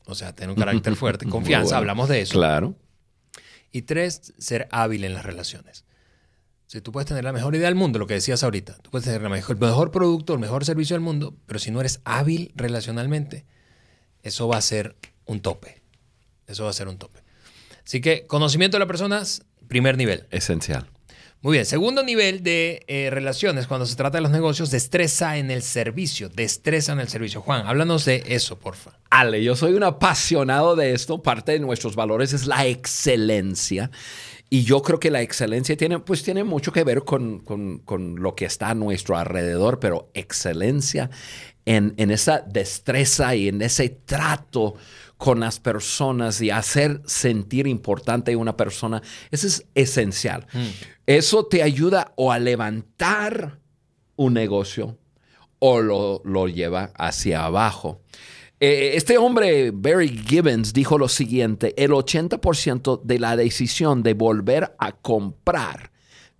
O 0.07 0.15
sea, 0.15 0.35
tener 0.35 0.50
un 0.50 0.57
carácter 0.57 0.97
fuerte, 0.97 1.27
confianza, 1.29 1.77
hablamos 1.77 2.09
de 2.09 2.21
eso. 2.21 2.35
Claro. 2.35 2.77
Y 3.73 3.83
tres, 3.83 4.33
ser 4.39 4.69
hábil 4.71 5.05
en 5.05 5.15
las 5.15 5.25
relaciones. 5.25 5.85
Si 6.67 6.81
tú 6.81 6.93
puedes 6.93 7.09
tener 7.09 7.25
la 7.25 7.33
mejor 7.33 7.55
idea 7.57 7.67
del 7.67 7.75
mundo, 7.75 7.99
lo 7.99 8.07
que 8.07 8.15
decías 8.15 8.45
ahorita, 8.45 8.77
tú 8.79 8.91
puedes 8.91 9.05
tener 9.05 9.21
el 9.21 9.29
mejor 9.29 9.91
producto, 9.91 10.35
el 10.35 10.39
mejor 10.39 10.65
servicio 10.65 10.95
del 10.95 11.00
mundo, 11.00 11.35
pero 11.47 11.59
si 11.59 11.73
no 11.73 11.81
eres 11.81 12.00
hábil 12.05 12.53
relacionalmente, 12.55 13.45
eso 14.23 14.47
va 14.47 14.59
a 14.59 14.62
ser 14.62 14.95
un 15.27 15.41
tope. 15.41 15.83
Eso 16.47 16.65
va 16.65 16.71
a 16.71 16.75
ser 16.75 16.89
un 16.89 16.99
tope. 16.99 17.21
Así 17.85 18.00
que 18.00 18.27
conocimiento 18.27 18.77
de 18.77 18.81
las 18.81 18.89
personas, 18.89 19.43
primer 19.69 19.97
nivel. 19.97 20.27
Esencial. 20.31 20.89
Muy 21.43 21.55
bien, 21.55 21.65
segundo 21.65 22.03
nivel 22.03 22.43
de 22.43 22.85
eh, 22.87 23.09
relaciones 23.09 23.67
cuando 23.67 23.87
se 23.87 23.97
trata 23.97 24.19
de 24.19 24.23
los 24.23 24.31
negocios, 24.31 24.71
destreza 24.71 25.39
en 25.39 25.50
el 25.50 25.62
servicio, 25.62 26.29
destreza 26.29 26.93
en 26.93 27.00
el 27.00 27.09
servicio. 27.09 27.41
Juan, 27.41 27.67
háblanos 27.67 28.05
de 28.05 28.23
eso, 28.27 28.59
porfa. 28.59 28.99
Ale, 29.09 29.43
yo 29.43 29.57
soy 29.57 29.73
un 29.73 29.83
apasionado 29.83 30.77
de 30.77 30.93
esto, 30.93 31.23
parte 31.23 31.53
de 31.53 31.61
nuestros 31.61 31.97
valores 31.97 32.35
es 32.35 32.47
la 32.47 32.67
excelencia. 32.67 33.91
Y 34.50 34.65
yo 34.65 34.83
creo 34.83 35.00
que 35.00 35.11
la 35.11 35.23
excelencia 35.23 35.79
tiene, 35.79 36.00
pues, 36.00 36.23
tiene 36.23 36.45
mucho 36.45 36.73
que 36.73 36.85
ver 36.85 37.05
con, 37.05 37.39
con, 37.39 38.17
lo 38.17 38.35
que 38.35 38.45
está 38.45 38.69
a 38.69 38.75
nuestro 38.75 39.17
alrededor, 39.17 39.81
pero 39.81 40.11
excelencia 40.12 41.09
en, 41.65 41.95
en 41.97 42.11
esa 42.11 42.41
destreza 42.41 43.35
y 43.35 43.49
en 43.49 43.62
ese 43.62 43.89
trato 43.89 44.75
con 45.21 45.39
las 45.39 45.61
personas 45.61 46.41
y 46.41 46.49
hacer 46.49 47.03
sentir 47.05 47.67
importante 47.67 48.33
a 48.33 48.39
una 48.39 48.57
persona, 48.57 49.03
eso 49.31 49.49
es 49.49 49.67
esencial. 49.75 50.47
Mm. 50.50 50.69
Eso 51.07 51.45
te 51.45 51.62
ayuda 51.62 52.15
o 52.17 52.33
a 52.33 52.39
levantar 52.39 53.61
un 54.17 54.33
negocio 54.33 54.97
o 55.59 55.83
lo, 55.83 56.23
lo 56.25 56.49
lleva 56.49 56.93
hacia 56.97 57.45
abajo. 57.45 58.00
Eh, 58.61 58.93
este 58.95 59.19
hombre, 59.19 59.73
Barry 59.73 60.09
Gibbons, 60.09 60.73
dijo 60.73 60.97
lo 60.97 61.09
siguiente, 61.09 61.75
el 61.77 61.91
80% 61.91 63.03
de 63.03 63.19
la 63.19 63.37
decisión 63.37 64.03
de 64.03 64.15
volver 64.15 64.75
a 64.79 64.93
comprar 64.93 65.91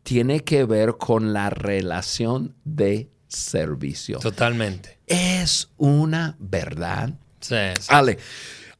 tiene 0.05 0.41
que 0.41 0.65
ver 0.65 0.95
con 0.97 1.35
la 1.35 1.51
relación 1.51 2.55
de 2.65 3.11
servicio. 3.29 4.21
Totalmente. 4.21 4.97
Es 5.07 5.69
una 5.77 6.35
verdad. 6.39 7.11
Sí. 7.41 7.57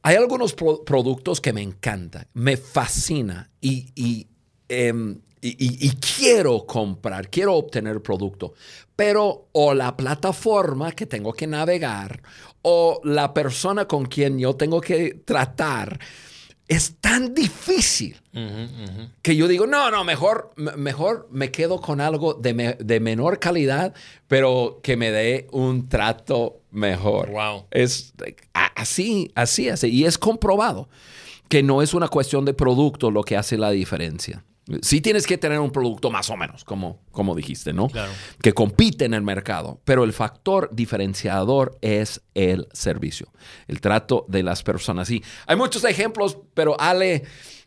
Hay 0.03 0.15
algunos 0.15 0.53
productos 0.53 1.39
que 1.39 1.53
me 1.53 1.61
encantan, 1.61 2.27
me 2.33 2.57
fascina 2.57 3.49
em, 3.61 5.19
y, 5.43 5.87
y, 5.87 5.91
quiero 5.95 6.65
comprar, 6.65 7.29
quiero 7.29 7.55
obtener 7.55 8.01
producto, 8.01 8.53
pero 8.95 9.49
o 9.51 9.73
la 9.73 9.95
plataforma 9.97 10.91
que 10.91 11.05
tengo 11.05 11.33
que 11.33 11.47
navegar 11.47 12.21
o 12.61 13.01
la 13.03 13.33
persona 13.33 13.87
con 13.87 14.05
quien 14.05 14.39
yo 14.39 14.55
tengo 14.55 14.81
que 14.81 15.21
tratar 15.25 15.99
es 16.71 16.95
tan 17.01 17.35
difícil 17.35 18.15
que 19.21 19.35
yo 19.35 19.49
digo, 19.49 19.67
no, 19.67 19.91
no, 19.91 20.05
mejor, 20.05 20.53
mejor 20.55 21.27
me 21.29 21.51
quedo 21.51 21.81
con 21.81 21.99
algo 21.99 22.33
de, 22.33 22.77
de, 22.79 22.99
menor 23.01 23.39
calidad, 23.39 23.93
pero 24.29 24.79
que 24.81 24.95
me 24.95 25.11
dé 25.11 25.49
un 25.51 25.89
trato 25.89 26.61
mejor. 26.71 27.29
Wow. 27.29 27.65
Es 27.71 28.13
así, 28.53 29.33
así, 29.35 29.67
así. 29.67 29.89
Y 29.89 30.05
es 30.05 30.17
comprobado 30.17 30.87
que 31.49 31.61
no 31.61 31.81
es 31.81 31.93
una 31.93 32.07
cuestión 32.07 32.45
de 32.45 32.53
producto 32.53 33.11
lo 33.11 33.23
que 33.23 33.35
hace 33.35 33.57
la 33.57 33.71
diferencia. 33.71 34.45
Sí 34.81 35.01
tienes 35.01 35.25
que 35.25 35.37
tener 35.37 35.59
un 35.59 35.71
producto 35.71 36.11
más 36.11 36.29
o 36.29 36.37
menos, 36.37 36.63
como, 36.63 37.01
como 37.11 37.35
dijiste, 37.35 37.73
¿no? 37.73 37.87
Claro. 37.89 38.11
Que 38.41 38.53
compite 38.53 39.05
en 39.05 39.13
el 39.13 39.23
mercado. 39.23 39.81
Pero 39.85 40.03
el 40.03 40.13
factor 40.13 40.69
diferenciador 40.71 41.77
es 41.81 42.21
el 42.35 42.67
servicio, 42.71 43.31
el 43.67 43.81
trato 43.81 44.25
de 44.29 44.43
las 44.43 44.61
personas. 44.61 45.09
Y 45.09 45.23
hay 45.47 45.55
muchos 45.55 45.83
ejemplos, 45.83 46.37
pero 46.53 46.79
Ale, 46.79 47.23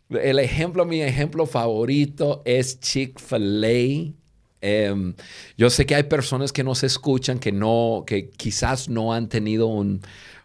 el 0.08 0.38
ejemplo, 0.38 0.84
mi 0.84 1.02
ejemplo 1.02 1.46
favorito 1.46 2.42
es 2.44 2.78
Chick-fil-A. 2.80 4.14
Em, 4.60 5.14
yo 5.58 5.68
sé 5.68 5.84
que 5.84 5.94
hay 5.94 6.04
personas 6.04 6.52
que 6.52 6.64
nos 6.64 6.84
escuchan 6.84 7.38
que 7.38 7.52
no, 7.52 8.04
que 8.06 8.30
quizás 8.30 8.88
no 8.88 9.12
han 9.12 9.28
tenido 9.28 9.66
un, 9.66 10.00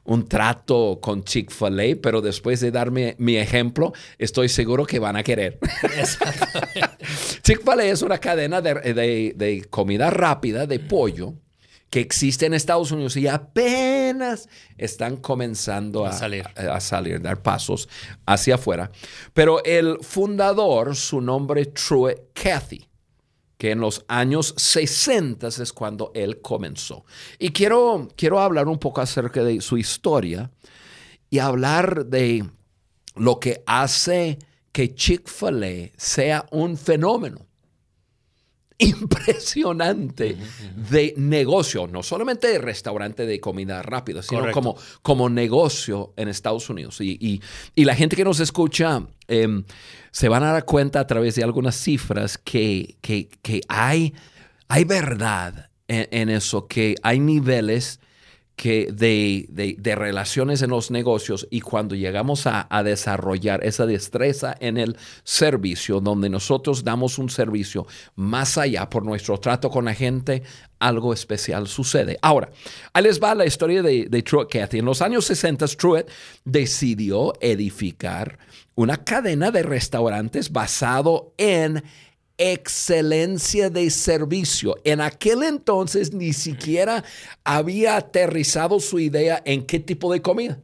un 0.10 0.28
trato 0.28 1.00
con 1.00 1.24
Chick-fil-A, 1.24 2.02
pero 2.02 2.22
después 2.22 2.60
de 2.60 2.72
darme 2.72 3.16
mi 3.20 3.38
ejemplo, 3.38 3.94
estoy 4.18 4.50
seguro 4.50 4.86
que 4.86 4.98
van 4.98 5.16
a 5.16 5.24
querer. 5.24 5.60
Chick-fil-A 7.44 7.86
es 7.86 8.02
una 8.02 8.18
cadena 8.18 8.60
de, 8.60 9.68
comida 9.70 10.10
rápida, 10.10 10.66
de 10.66 10.80
pollo, 10.80 11.36
que 11.92 12.00
existe 12.00 12.48
en 12.48 12.56
Estados 12.56 12.92
Unidos 12.92 13.18
y 13.18 13.28
apenas 13.28 14.50
están 14.78 15.18
comenzando 15.18 16.06
a, 16.06 16.14
salir. 16.14 16.46
a, 16.56 16.80
salir, 16.80 17.22
dar 17.22 17.42
pasos 17.44 17.88
hacia 18.26 18.56
afuera. 18.56 18.92
Pero 19.34 19.64
el 19.64 19.98
fundador, 20.02 20.96
su 20.96 21.22
nombre 21.22 21.68
Truett 21.68 22.32
Cathy, 22.34 22.89
que 23.60 23.72
en 23.72 23.82
los 23.82 24.06
años 24.08 24.54
60 24.56 25.50
es 25.50 25.74
cuando 25.74 26.12
él 26.16 26.40
comenzó. 26.40 27.04
Y 27.38 27.50
quiero, 27.50 28.08
quiero 28.16 28.40
hablar 28.40 28.70
un 28.70 28.80
poco 28.80 29.02
acerca 29.02 29.44
de 29.44 29.60
su 29.60 29.78
historia 29.78 30.50
y 31.30 31.40
hablar 31.40 32.06
de 32.06 32.50
lo 33.16 33.38
que 33.42 33.62
hace 33.66 34.40
que 34.72 34.96
Chick-fil-A 34.96 35.92
sea 35.98 36.46
un 36.52 36.78
fenómeno 36.78 37.49
impresionante 38.80 40.38
de 40.90 41.14
negocio, 41.18 41.86
no 41.88 42.02
solamente 42.02 42.48
de 42.48 42.60
restaurante 42.60 43.26
de 43.26 43.40
comida 43.40 43.82
rápida, 43.82 44.24
sino 44.24 44.52
como, 44.52 44.78
como 45.02 45.30
negocio 45.30 46.14
en 46.16 46.30
Estados 46.30 46.70
Unidos. 46.70 47.00
Y, 47.02 47.42
la 47.76 47.96
gente 47.96 48.16
que 48.16 48.24
nos 48.24 48.40
escucha 48.40 49.06
em, 49.28 49.64
se 50.12 50.30
van 50.30 50.44
a 50.44 50.54
dar 50.54 50.66
cuenta 50.66 51.02
a 51.02 51.08
través 51.08 51.36
de 51.36 51.44
algunas 51.44 51.76
cifras 51.76 52.38
que, 52.38 52.98
hay, 53.68 54.14
hay 54.70 54.84
verdad 54.86 55.70
en, 55.88 56.30
eso, 56.30 56.68
que 56.68 56.96
hay 57.04 57.20
niveles 57.20 58.00
que 58.60 58.92
de, 58.92 59.96
relaciones 59.96 60.62
en 60.62 60.72
los 60.72 60.92
negocios 60.92 61.48
y 61.50 61.62
cuando 61.62 61.96
llegamos 61.96 62.46
a, 62.46 62.68
desarrollar 62.84 63.64
esa 63.64 63.86
destreza 63.86 64.54
en 64.60 64.76
el 64.76 64.98
servicio, 65.24 66.02
donde 66.02 66.30
nosotros 66.30 66.84
damos 66.84 67.18
un 67.20 67.30
servicio 67.30 67.88
más 68.16 68.58
allá 68.58 68.90
por 68.90 69.06
nuestro 69.06 69.40
trato 69.40 69.70
con 69.70 69.86
la 69.86 69.94
gente, 69.94 70.44
algo 70.78 71.14
especial 71.14 71.70
sucede. 71.70 72.18
Ahora, 72.22 72.52
ahí 72.92 73.04
les 73.04 73.24
va 73.24 73.34
la 73.34 73.46
historia 73.46 73.82
de, 73.82 74.08
de 74.10 74.24
Truett 74.24 74.52
Cathy. 74.52 74.80
En 74.80 74.86
los 74.86 75.02
años 75.02 75.24
60, 75.24 75.66
Truett 75.78 76.12
decidió 76.44 77.32
edificar 77.40 78.40
una 78.76 78.98
cadena 78.98 79.52
de 79.52 79.64
restaurantes 79.64 80.52
basado 80.52 81.34
en 81.38 81.82
excelencia 82.40 83.70
de 83.70 83.90
servicio. 83.92 84.78
En 84.86 85.02
aquel 85.02 85.44
entonces 85.44 86.14
ni 86.14 86.34
siquiera 86.34 87.04
había 87.44 87.98
aterrizado 87.98 88.80
su 88.80 88.98
idea 88.98 89.42
en 89.46 89.66
qué 89.66 89.80
tipo 89.80 90.12
de 90.12 90.22
comida. 90.22 90.60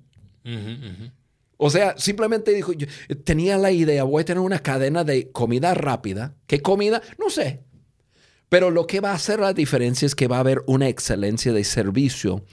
O 1.58 1.70
sea, 1.70 1.96
simplemente 1.98 2.52
dijo, 2.54 2.72
tenía 3.24 3.58
la 3.58 3.72
idea, 3.72 4.04
voy 4.04 4.22
a 4.22 4.26
tener 4.26 4.42
una 4.42 4.60
cadena 4.60 5.04
de 5.04 5.32
comida 5.32 5.74
rápida. 5.74 6.34
¿Qué 6.48 6.62
comida? 6.62 7.02
No 7.20 7.30
sé. 7.30 7.62
Pero 8.48 8.72
lo 8.72 8.88
que 8.88 9.02
va 9.02 9.12
a 9.12 9.16
hacer 9.16 9.40
la 9.40 9.54
diferencia 9.54 10.06
es 10.06 10.16
que 10.16 10.28
va 10.28 10.38
a 10.38 10.42
haber 10.42 10.64
una 10.68 10.88
excelencia 10.88 11.52
de 11.52 11.64
servicio. 11.64 12.46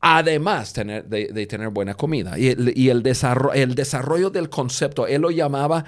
Además 0.00 0.74
de, 0.74 1.46
tener 1.48 1.68
buena 1.68 1.94
comida. 1.94 2.36
Y, 2.36 2.48
el, 2.48 2.72
y 2.76 2.88
el, 2.88 3.04
desarrollo, 3.04 3.52
el 3.52 3.76
desarrollo 3.76 4.30
del 4.30 4.48
concepto, 4.48 5.06
él 5.06 5.22
lo 5.22 5.30
llamaba 5.30 5.84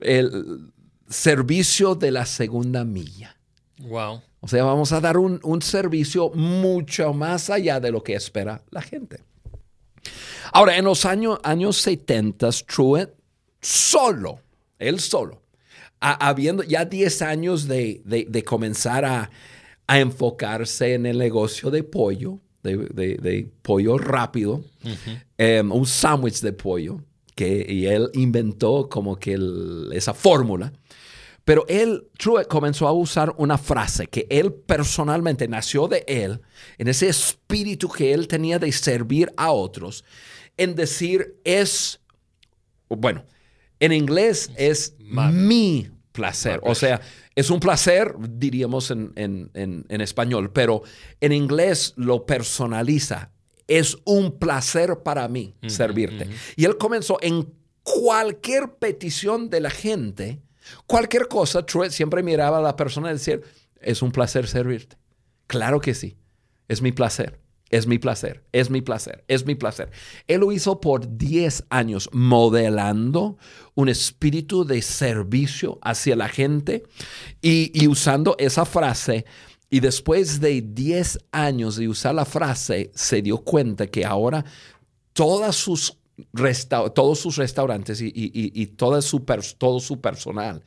el, 0.00 0.73
servicio 1.08 1.94
de 1.94 2.10
la 2.10 2.26
segunda 2.26 2.84
milla. 2.84 3.36
Wow. 3.78 4.22
O 4.44 4.48
sea, 4.48 4.62
vamos 4.62 4.92
a 4.92 5.00
dar 5.00 5.16
un, 5.16 5.62
servicio 5.62 6.30
mucho 6.34 7.14
más 7.14 7.48
allá 7.48 7.80
de 7.80 7.90
lo 7.90 8.02
que 8.02 8.14
espera 8.14 8.62
la 8.70 8.82
gente. 8.82 9.22
Ahora, 10.52 10.76
en 10.76 10.84
los 10.84 11.06
años, 11.06 11.38
años 11.42 11.78
70, 11.78 12.50
Truett 12.66 13.14
solo, 13.62 14.40
él 14.78 15.00
solo, 15.00 15.40
habiendo 15.98 16.62
ya 16.62 16.84
10 16.84 17.22
años 17.22 17.66
de, 17.66 18.44
comenzar 18.46 19.06
a, 19.06 19.30
enfocarse 19.88 20.92
en 20.92 21.06
el 21.06 21.16
negocio 21.16 21.70
de 21.70 21.82
pollo, 21.82 22.38
de, 22.62 23.48
pollo 23.62 23.96
rápido, 23.96 24.62
em, 25.38 25.72
un 25.72 25.86
sándwich 25.86 26.40
de 26.40 26.52
pollo, 26.52 27.00
que, 27.34 27.64
y 27.66 27.86
él 27.86 28.10
inventó 28.12 28.90
como 28.90 29.16
que 29.16 29.38
esa 29.92 30.12
fórmula. 30.12 30.70
Pero 31.44 31.66
él, 31.68 32.08
Truett, 32.18 32.48
comenzó 32.48 32.88
a 32.88 32.92
usar 32.92 33.34
una 33.36 33.58
frase 33.58 34.06
que 34.06 34.26
él 34.30 34.52
personalmente 34.52 35.46
nació 35.46 35.88
de 35.88 36.04
él, 36.06 36.40
en 36.78 36.88
ese 36.88 37.08
espíritu 37.08 37.88
que 37.88 38.14
él 38.14 38.26
tenía 38.28 38.58
de 38.58 38.72
servir 38.72 39.30
a 39.36 39.52
otros, 39.52 40.04
en 40.56 40.74
decir 40.74 41.36
es, 41.44 42.00
bueno, 42.88 43.24
en 43.78 43.92
inglés 43.92 44.50
es 44.56 44.96
mi 44.98 45.90
placer. 46.12 46.60
O 46.62 46.74
sea, 46.74 47.00
es 47.34 47.50
un 47.50 47.60
placer, 47.60 48.14
diríamos 48.18 48.90
en, 48.90 49.12
en, 49.14 50.00
español, 50.00 50.52
pero 50.52 50.82
en 51.20 51.32
inglés 51.32 51.92
lo 51.96 52.24
personaliza. 52.24 53.30
Es 53.66 53.98
un 54.04 54.38
placer 54.38 55.02
para 55.02 55.26
mí 55.28 55.54
servirte. 55.66 56.28
Y 56.56 56.64
él 56.64 56.78
comenzó 56.78 57.18
en 57.20 57.52
cualquier 57.82 58.74
petición 58.74 59.50
de 59.50 59.60
la 59.60 59.70
gente, 59.70 60.40
cualquier 60.86 61.28
cosa, 61.28 61.64
Truett 61.64 61.92
siempre 61.92 62.22
miraba 62.22 62.58
a 62.58 62.62
la 62.62 62.76
persona 62.76 63.10
y 63.10 63.14
decía, 63.14 63.40
es 63.80 64.02
un 64.02 64.12
placer 64.12 64.46
servirte. 64.46 64.96
Claro 65.46 65.80
que 65.80 65.94
sí, 65.94 66.16
es 66.68 66.82
mi 66.82 66.92
placer. 66.92 67.44
Es 67.70 67.88
mi 67.88 67.98
placer, 67.98 68.44
es 68.52 68.70
mi 68.70 68.82
placer, 68.82 69.24
es 69.26 69.44
mi 69.46 69.56
placer. 69.56 69.90
Él 70.28 70.42
lo 70.42 70.52
hizo 70.52 70.80
por 70.80 71.16
10 71.18 71.64
años, 71.70 72.08
modelando 72.12 73.36
un 73.74 73.88
espíritu 73.88 74.64
de 74.64 74.80
servicio 74.80 75.80
hacia 75.82 76.14
la 76.14 76.28
gente 76.28 76.84
y, 77.42 77.88
usando 77.88 78.36
esa 78.38 78.64
frase. 78.64 79.24
Y 79.70 79.80
después 79.80 80.40
de 80.40 80.62
10 80.62 81.18
años 81.32 81.74
de 81.74 81.88
usar 81.88 82.14
la 82.14 82.24
frase, 82.24 82.92
se 82.94 83.22
dio 83.22 83.38
cuenta 83.38 83.88
que 83.88 84.04
ahora 84.04 84.44
todas 85.12 85.56
sus 85.56 85.98
todos 86.94 87.18
sus 87.18 87.36
restaurantes 87.36 88.00
y, 88.00 88.66
todo, 88.76 89.00
su 89.02 89.20
todo 89.58 89.80
su 89.80 90.00
personal 90.00 90.64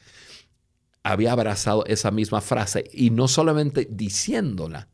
había 1.03 1.31
abrazado 1.31 1.85
esa 1.85 2.11
misma 2.11 2.41
frase 2.41 2.83
y 2.91 3.11
no 3.11 3.27
solamente 3.27 3.87
diciéndola, 3.89 4.89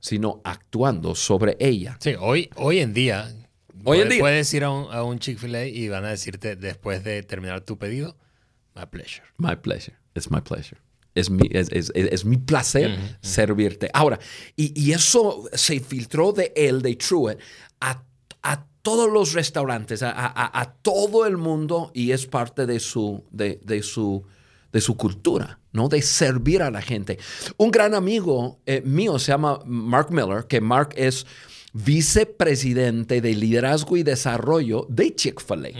sino 0.00 0.40
actuando 0.44 1.14
sobre 1.14 1.56
ella. 1.60 1.98
Sí, 2.00 2.14
hoy, 2.18 2.48
hoy 2.56 2.78
en 2.78 2.94
día, 2.94 3.34
hoy 3.84 4.00
en 4.00 4.08
día 4.08 4.20
puedes 4.20 4.52
ir 4.54 4.64
a 4.64 4.70
un, 4.70 4.92
a 4.92 5.02
un 5.02 5.18
Chick-fil-A 5.18 5.66
y 5.66 5.88
van 5.88 6.04
a 6.04 6.10
decirte 6.10 6.56
después 6.56 7.04
de 7.04 7.22
terminar 7.22 7.60
tu 7.60 7.76
pedido, 7.76 8.16
my 8.74 8.86
pleasure. 8.86 9.24
My 9.36 9.56
pleasure. 9.56 9.96
It's 10.14 10.30
my 10.30 10.40
pleasure. 10.40 10.80
Es 11.14 11.30
mi, 11.30 11.48
es, 11.50 11.70
es, 11.72 11.92
es 11.94 12.24
mi 12.24 12.36
placer 12.36 12.98
servirte. 13.22 13.90
Ahora, 13.94 14.18
y, 14.54 14.78
y, 14.78 14.92
eso 14.92 15.48
se 15.54 15.80
filtró 15.80 16.32
de 16.32 16.52
él, 16.54 16.82
de 16.82 16.94
Truett, 16.96 17.40
a, 17.80 18.02
a 18.42 18.66
todos 18.86 19.12
los 19.12 19.32
restaurantes, 19.32 20.04
a, 20.04 20.74
todo 20.82 21.26
el 21.26 21.36
mundo 21.36 21.90
y 21.92 22.12
es 22.12 22.28
parte 22.28 22.66
de 22.66 22.78
su, 22.78 23.24
de, 23.32 23.58
de 23.64 23.82
su 23.82 24.22
de 24.72 24.80
su 24.80 24.96
cultura, 24.96 25.58
¿no? 25.72 25.88
De 25.88 26.02
servir 26.02 26.62
a 26.62 26.70
la 26.70 26.80
gente. 26.82 27.18
Un 27.56 27.72
gran 27.72 27.96
amigo 27.96 28.60
eh, 28.64 28.82
mío 28.84 29.18
se 29.18 29.32
llama 29.32 29.58
Mark 29.64 30.12
Miller, 30.12 30.44
que 30.46 30.60
Mark 30.60 30.90
es 30.96 31.26
vicepresidente 31.72 33.20
de 33.20 33.34
liderazgo 33.34 33.96
y 33.96 34.04
desarrollo 34.04 34.86
de 34.88 35.16
Chick-fil-A. 35.16 35.70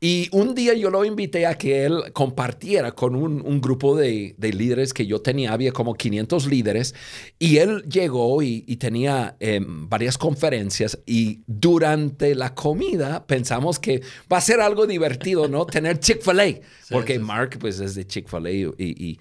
Y 0.00 0.28
un 0.32 0.54
día 0.54 0.74
yo 0.74 0.90
lo 0.90 1.04
invité 1.04 1.46
a 1.46 1.56
que 1.56 1.84
él 1.84 2.12
compartiera 2.12 2.92
con 2.92 3.14
un, 3.16 3.60
grupo 3.60 3.96
de, 3.96 4.34
líderes 4.38 4.92
que 4.92 5.06
yo 5.06 5.20
tenía, 5.20 5.52
había 5.52 5.72
como 5.72 5.94
500 5.94 6.46
líderes, 6.46 6.94
y 7.38 7.58
él 7.58 7.82
llegó 7.88 8.42
y, 8.42 8.62
tenía 8.76 9.36
em, 9.40 9.88
varias 9.88 10.18
conferencias 10.18 10.98
y 11.06 11.40
durante 11.46 12.34
la 12.34 12.54
comida 12.54 13.26
pensamos 13.26 13.78
que 13.78 14.02
va 14.30 14.36
a 14.36 14.42
ser 14.42 14.60
algo 14.60 14.86
divertido, 14.86 15.48
¿no? 15.48 15.64
Tener 15.76 15.98
Chick-fil-A, 15.98 16.60
porque 16.90 17.18
Mark 17.18 17.56
pues 17.58 17.80
es 17.80 17.94
de 17.94 18.06
Chick-fil-A 18.06 18.50
y, 18.50 18.66
y 18.78 19.18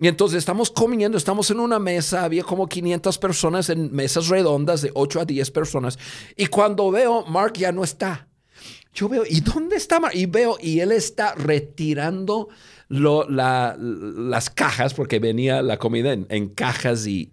y 0.00 0.06
entonces 0.06 0.38
estamos 0.38 0.70
comiendo, 0.70 1.18
estamos 1.18 1.50
en 1.50 1.58
una 1.58 1.80
mesa, 1.80 2.22
había 2.22 2.44
como 2.44 2.68
500 2.68 3.18
personas 3.18 3.68
en 3.68 3.92
mesas 3.92 4.28
redondas 4.28 4.80
de 4.80 4.92
8 4.94 5.20
a 5.22 5.24
10 5.24 5.50
personas. 5.50 5.98
Y 6.36 6.46
cuando 6.46 6.90
veo, 6.92 7.26
Mark 7.26 7.54
ya 7.54 7.72
no 7.72 7.82
está. 7.82 8.27
Yo 8.94 9.08
veo, 9.08 9.22
¿y 9.28 9.40
dónde 9.40 9.76
está? 9.76 10.00
Y 10.12 10.26
veo, 10.26 10.56
y 10.60 10.80
él 10.80 10.92
está 10.92 11.34
retirando 11.34 12.48
las 12.88 14.50
cajas, 14.50 14.94
porque 14.94 15.18
venía 15.18 15.60
la 15.60 15.76
comida 15.76 16.12
en, 16.12 16.48
cajas 16.48 17.06
y, 17.06 17.28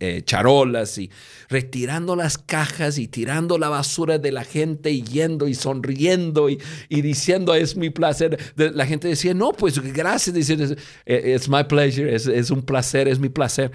eh, 0.00 0.22
charolas, 0.24 0.98
y 0.98 1.10
retirando 1.48 2.14
las 2.14 2.38
cajas 2.38 2.96
y 2.98 3.08
tirando 3.08 3.58
la 3.58 3.68
basura 3.68 4.18
de 4.18 4.30
la 4.30 4.44
gente 4.44 4.90
y 4.90 5.02
yendo 5.02 5.48
y 5.48 5.54
sonriendo 5.54 6.48
y, 6.48 6.58
diciendo, 6.88 7.54
es 7.54 7.76
mi 7.76 7.90
placer. 7.90 8.38
La 8.56 8.86
gente 8.86 9.08
decía, 9.08 9.34
no, 9.34 9.52
pues 9.52 9.80
gracias, 9.80 10.34
diciendo, 10.34 10.74
es 11.04 11.48
my 11.48 11.64
pleasure, 11.64 12.14
es, 12.14 12.50
un 12.50 12.62
placer, 12.62 13.08
es 13.08 13.18
mi 13.18 13.28
placer. 13.28 13.72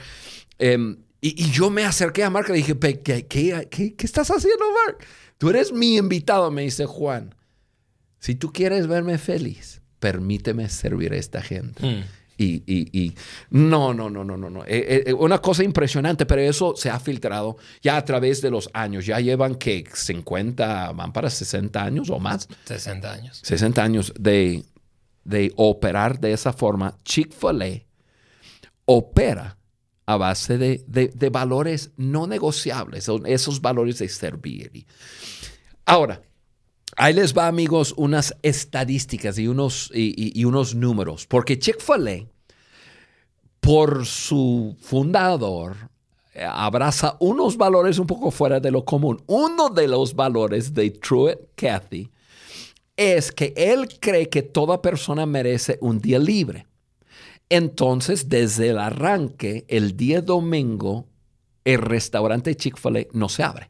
Em, 0.58 0.98
y, 1.24 1.52
yo 1.52 1.70
me 1.70 1.86
acerqué 1.86 2.24
a 2.24 2.30
Mark 2.30 2.48
y 2.50 2.52
le 2.52 2.58
dije, 2.58 2.78
¿qué, 2.78 3.02
qué, 3.02 3.26
qué, 3.28 3.96
qué 3.96 4.06
estás 4.06 4.30
haciendo, 4.30 4.66
Mark? 4.86 5.06
Tú 5.38 5.50
eres 5.50 5.72
mi 5.72 5.96
invitado, 5.96 6.52
me 6.52 6.64
dice 6.64 6.86
Juan. 6.86 7.34
Si 8.20 8.36
tú 8.36 8.52
quieres 8.52 8.88
verme 8.88 9.18
feliz, 9.18 9.82
permíteme 10.00 10.68
servir 10.68 11.14
a 11.14 11.18
esta 11.18 11.42
gente. 11.42 11.86
Hmm. 11.86 12.04
Y, 12.38 12.64
y, 12.68 13.16
no, 13.52 13.94
no, 13.94 14.10
no, 14.10 14.26
no, 14.26 14.36
no, 14.36 14.50
no. 14.50 14.66
Eh, 14.66 15.04
eh, 15.08 15.14
una 15.14 15.38
cosa 15.40 15.64
impresionante, 15.64 16.26
pero 16.26 16.42
eso 16.42 16.76
se 16.76 16.90
ha 16.90 17.00
filtrado 17.00 17.56
ya 17.82 17.96
a 17.96 18.04
través 18.04 18.42
de 18.42 18.52
los 18.52 18.70
años. 18.74 19.06
Ya 19.06 19.20
llevan 19.20 19.56
que 19.56 19.86
50, 19.94 20.92
van 20.92 21.14
para 21.14 21.30
60 21.30 21.82
años 21.82 22.10
o 22.10 22.20
más. 22.20 22.50
60 22.66 23.12
años. 23.12 23.40
60 23.44 23.84
años 23.84 24.14
de, 24.20 24.64
de 25.24 25.54
operar 25.56 26.20
de 26.20 26.34
esa 26.34 26.52
forma. 26.52 26.98
Chick-fil-A 27.06 27.84
opera 28.86 29.58
a 30.06 30.18
base 30.18 30.58
de, 30.58 30.84
de, 30.88 31.30
valores 31.30 31.92
no 31.98 32.28
negociables, 32.28 33.10
esos 33.26 33.62
valores 33.62 34.00
de 34.00 34.10
servir. 34.10 34.86
Ahora, 35.86 36.22
ahí 36.98 37.14
les 37.14 37.36
va, 37.36 37.48
amigos, 37.48 37.94
unas 37.98 38.36
estadísticas 38.42 39.38
y 39.40 39.48
unos, 39.48 39.92
y, 39.94 40.44
unos 40.44 40.76
números, 40.76 41.26
porque 41.26 41.58
Chick-fil-A, 41.58 42.28
por 43.60 44.06
su 44.06 44.76
fundador, 44.82 45.90
abraza 46.36 47.16
unos 47.20 47.56
valores 47.56 47.98
un 47.98 48.08
poco 48.08 48.30
fuera 48.32 48.60
de 48.60 48.72
lo 48.72 48.84
común. 48.84 49.24
Uno 49.28 49.70
de 49.70 49.88
los 49.88 50.14
valores 50.16 50.74
de 50.74 50.90
Truett 50.92 51.52
Cathy 51.56 52.12
es 52.98 53.32
que 53.32 53.54
él 53.56 53.88
cree 54.00 54.30
que 54.30 54.42
toda 54.42 54.82
persona 54.82 55.26
merece 55.26 55.78
un 55.82 56.00
día 56.00 56.20
libre. 56.20 56.68
Entonces, 57.56 58.30
desde 58.30 58.70
el 58.70 58.80
arranque, 58.80 59.64
el 59.68 59.96
día 59.96 60.22
domingo, 60.22 61.06
el 61.64 61.78
restaurante 61.78 62.56
Chick-fil-A 62.56 63.06
no 63.12 63.30
se 63.30 63.44
abre. 63.44 63.70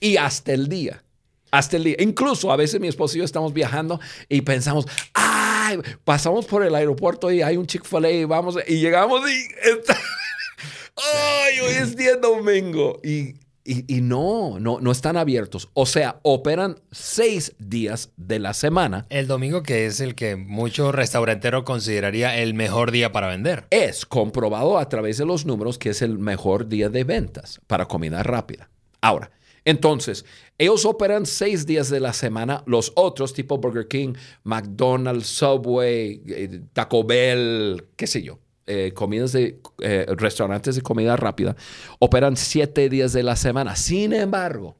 Y 0.00 0.16
hasta 0.16 0.54
el 0.54 0.70
día, 0.70 1.04
hasta 1.50 1.76
el 1.76 1.84
día. 1.84 1.96
Incluso 1.98 2.50
a 2.50 2.56
veces 2.56 2.80
mi 2.80 2.88
esposo 2.88 3.16
y 3.16 3.18
yo 3.18 3.26
estamos 3.26 3.52
viajando 3.52 4.00
y 4.30 4.40
pensamos, 4.40 4.86
ay, 5.12 5.80
pasamos 6.02 6.46
por 6.46 6.64
el 6.64 6.74
aeropuerto 6.74 7.30
y 7.30 7.42
hay 7.42 7.58
un 7.58 7.66
Chick-fil-A 7.66 8.10
y 8.10 8.24
vamos, 8.24 8.56
y 8.66 8.80
llegamos 8.80 9.20
y... 9.30 9.34
ay, 10.96 11.60
hoy 11.60 11.74
es 11.82 11.94
día 11.94 12.16
domingo. 12.16 13.00
Y 13.04 13.34
y, 13.68 14.00
no, 14.00 14.58
no, 14.58 14.80
no 14.80 14.90
están 14.90 15.18
abiertos. 15.18 15.68
O 15.74 15.84
sea, 15.84 16.20
operan 16.22 16.80
seis 16.90 17.54
días 17.58 18.12
de 18.16 18.38
la 18.38 18.54
semana. 18.54 19.06
El 19.10 19.26
domingo, 19.26 19.62
que 19.62 19.84
es 19.84 20.00
el 20.00 20.14
que 20.14 20.36
mucho 20.36 20.90
restaurantero 20.90 21.64
consideraría 21.64 22.38
el 22.38 22.54
mejor 22.54 22.90
día 22.90 23.12
para 23.12 23.28
vender. 23.28 23.66
Es 23.70 24.06
comprobado 24.06 24.78
a 24.78 24.88
través 24.88 25.18
de 25.18 25.26
los 25.26 25.44
números 25.44 25.78
que 25.78 25.90
es 25.90 26.00
el 26.00 26.18
mejor 26.18 26.68
día 26.68 26.88
de 26.88 27.04
ventas 27.04 27.60
para 27.66 27.86
comida 27.86 28.22
rápida. 28.22 28.70
Ahora, 29.02 29.30
entonces, 29.66 30.24
ellos 30.56 30.86
operan 30.86 31.26
seis 31.26 31.66
días 31.66 31.90
de 31.90 32.00
la 32.00 32.14
semana. 32.14 32.62
Los 32.64 32.92
otros, 32.96 33.34
tipo 33.34 33.58
Burger 33.58 33.86
King, 33.86 34.14
McDonald's, 34.44 35.26
Subway, 35.26 36.22
eh, 36.26 36.62
Taco 36.72 37.04
Bell, 37.04 37.84
qué 37.96 38.06
sé 38.06 38.22
yo, 38.22 38.38
eh, 38.68 38.92
comidas 38.94 39.32
de 39.32 39.60
eh, 39.80 40.06
restaurantes 40.16 40.76
de 40.76 40.82
comida 40.82 41.16
rápida 41.16 41.56
operan 41.98 42.36
siete 42.36 42.88
días 42.88 43.12
de 43.12 43.22
la 43.22 43.34
semana. 43.34 43.74
Sin 43.76 44.12
embargo, 44.12 44.76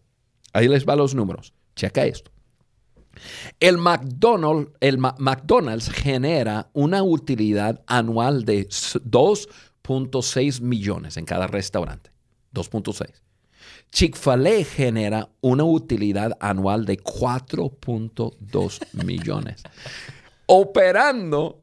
ahí 0.53 0.69
les 0.69 0.87
va 0.87 0.95
los 0.95 1.15
números. 1.15 1.55
Checa 1.75 2.05
esto. 2.05 2.31
El 3.61 3.79
McDonald's, 3.79 4.73
el 4.81 4.99
McDonald's 4.99 5.91
genera 5.91 6.71
una 6.73 7.03
utilidad 7.03 7.83
anual 7.87 8.45
de 8.45 8.69
2.6 8.69 10.61
millones 10.61 11.17
en 11.17 11.25
cada 11.25 11.47
restaurante. 11.47 12.11
2.6. 12.55 13.09
Chick-fil-A 13.91 14.65
genera 14.65 15.29
una 15.41 15.65
utilidad 15.65 16.37
anual 16.41 16.85
de 16.85 16.99
4.2 16.99 19.05
millones. 19.05 19.63
Operando 20.47 21.63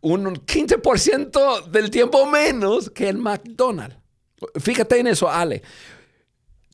un 0.00 0.24
15% 0.34 1.66
del 1.66 1.90
tiempo 1.90 2.26
menos 2.26 2.90
que 2.90 3.08
el 3.08 3.18
McDonald's. 3.18 3.96
Fíjate 4.58 4.98
en 4.98 5.08
eso, 5.08 5.28
Ale. 5.30 5.62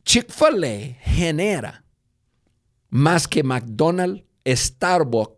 Chick-fil-A 0.04 0.94
genera 1.02 1.84
más 2.90 3.26
que 3.26 3.42
McDonald's, 3.42 4.22
Starbucks 4.46 5.36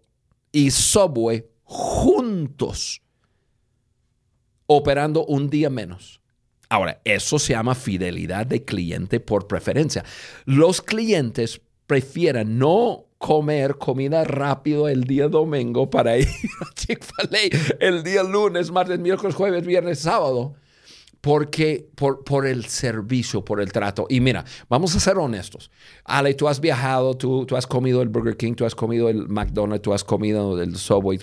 y 0.53 0.71
Subway 0.71 1.47
juntos 1.63 3.01
operando 4.67 5.25
un 5.25 5.49
día 5.49 5.71
menos. 5.71 6.21
Ahora, 6.69 7.01
eso 7.05 7.39
se 7.39 7.55
llama 7.55 7.75
fidelidad 7.75 8.47
de 8.47 8.65
cliente 8.65 9.21
por 9.21 9.47
preferencia. 9.47 10.05
Los 10.45 10.83
clientes 10.83 11.63
prefieren 11.87 12.59
no 12.59 13.08
comer 13.19 13.77
comida 13.77 14.25
rápido 14.25 14.89
el 14.89 15.05
día 15.05 15.29
domingo 15.29 15.91
para 15.91 16.17
ir 16.17 16.29
a 16.61 16.75
Chick-fil-A 16.75 17.77
el 17.81 18.03
día 18.03 18.23
lunes, 18.23 18.71
martes, 18.71 18.99
miércoles, 18.99 19.35
jueves, 19.35 19.67
viernes, 19.67 19.99
sábado 19.99 20.55
porque 21.21 21.89
por, 21.95 22.23
por, 22.23 22.47
el 22.47 22.67
servicio, 22.67 23.45
por 23.45 23.61
el 23.61 23.73
trato. 23.73 24.07
Y 24.09 24.21
mira, 24.21 24.45
vamos 24.69 24.95
a 24.95 25.01
ser 25.01 25.19
honestos. 25.19 25.71
Ale, 26.05 26.35
tú 26.35 26.49
has 26.49 26.61
viajado, 26.61 27.17
tú, 27.17 27.45
tú 27.45 27.57
has 27.57 27.67
comido 27.67 28.03
el 28.03 28.09
Burger 28.09 28.37
King, 28.37 28.55
tú 28.55 28.65
has 28.65 28.75
comido 28.75 29.09
el 29.09 29.29
McDonald's, 29.29 29.83
tú 29.83 29.93
has 29.93 30.05
comido 30.05 30.61
el 30.61 30.77
Subway. 30.77 31.19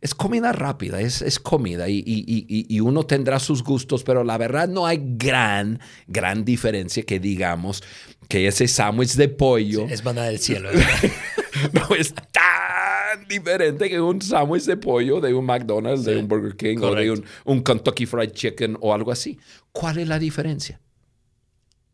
es 0.00 0.14
comida 0.14 0.52
rápida, 0.52 1.00
es, 1.00 1.22
es 1.22 1.38
comida 1.38 1.88
y, 1.88 2.02
y, 2.06 2.44
y, 2.46 2.80
uno 2.80 3.06
tendrá 3.06 3.38
sus 3.38 3.64
gustos, 3.64 4.04
pero 4.04 4.22
la 4.22 4.36
verdad 4.36 4.68
no 4.68 4.86
hay 4.86 5.00
gran, 5.02 5.80
gran 6.06 6.44
diferencia 6.44 7.02
que 7.02 7.18
digamos 7.18 7.82
que 8.28 8.46
ese 8.46 8.68
sándwich 8.68 9.14
de 9.14 9.28
pollo... 9.28 9.86
es 9.88 10.02
banana 10.02 10.28
del 10.28 10.38
cielo. 10.38 10.68
no 11.72 11.94
diferente 13.26 13.88
que 13.88 14.00
un 14.00 14.20
sándwich 14.20 14.64
de 14.64 14.76
pollo 14.76 15.20
de 15.20 15.34
un 15.34 15.44
McDonald's, 15.44 16.04
de 16.04 16.16
un 16.16 16.28
Burger 16.28 16.56
King 16.56 16.78
o 16.82 16.94
de 16.94 17.22
un, 17.44 17.62
Kentucky 17.62 18.06
Fried 18.06 18.32
Chicken 18.32 18.76
o 18.80 18.94
algo 18.94 19.12
así. 19.12 19.38
¿Cuál 19.72 19.98
es 19.98 20.08
la 20.08 20.18
diferencia? 20.18 20.80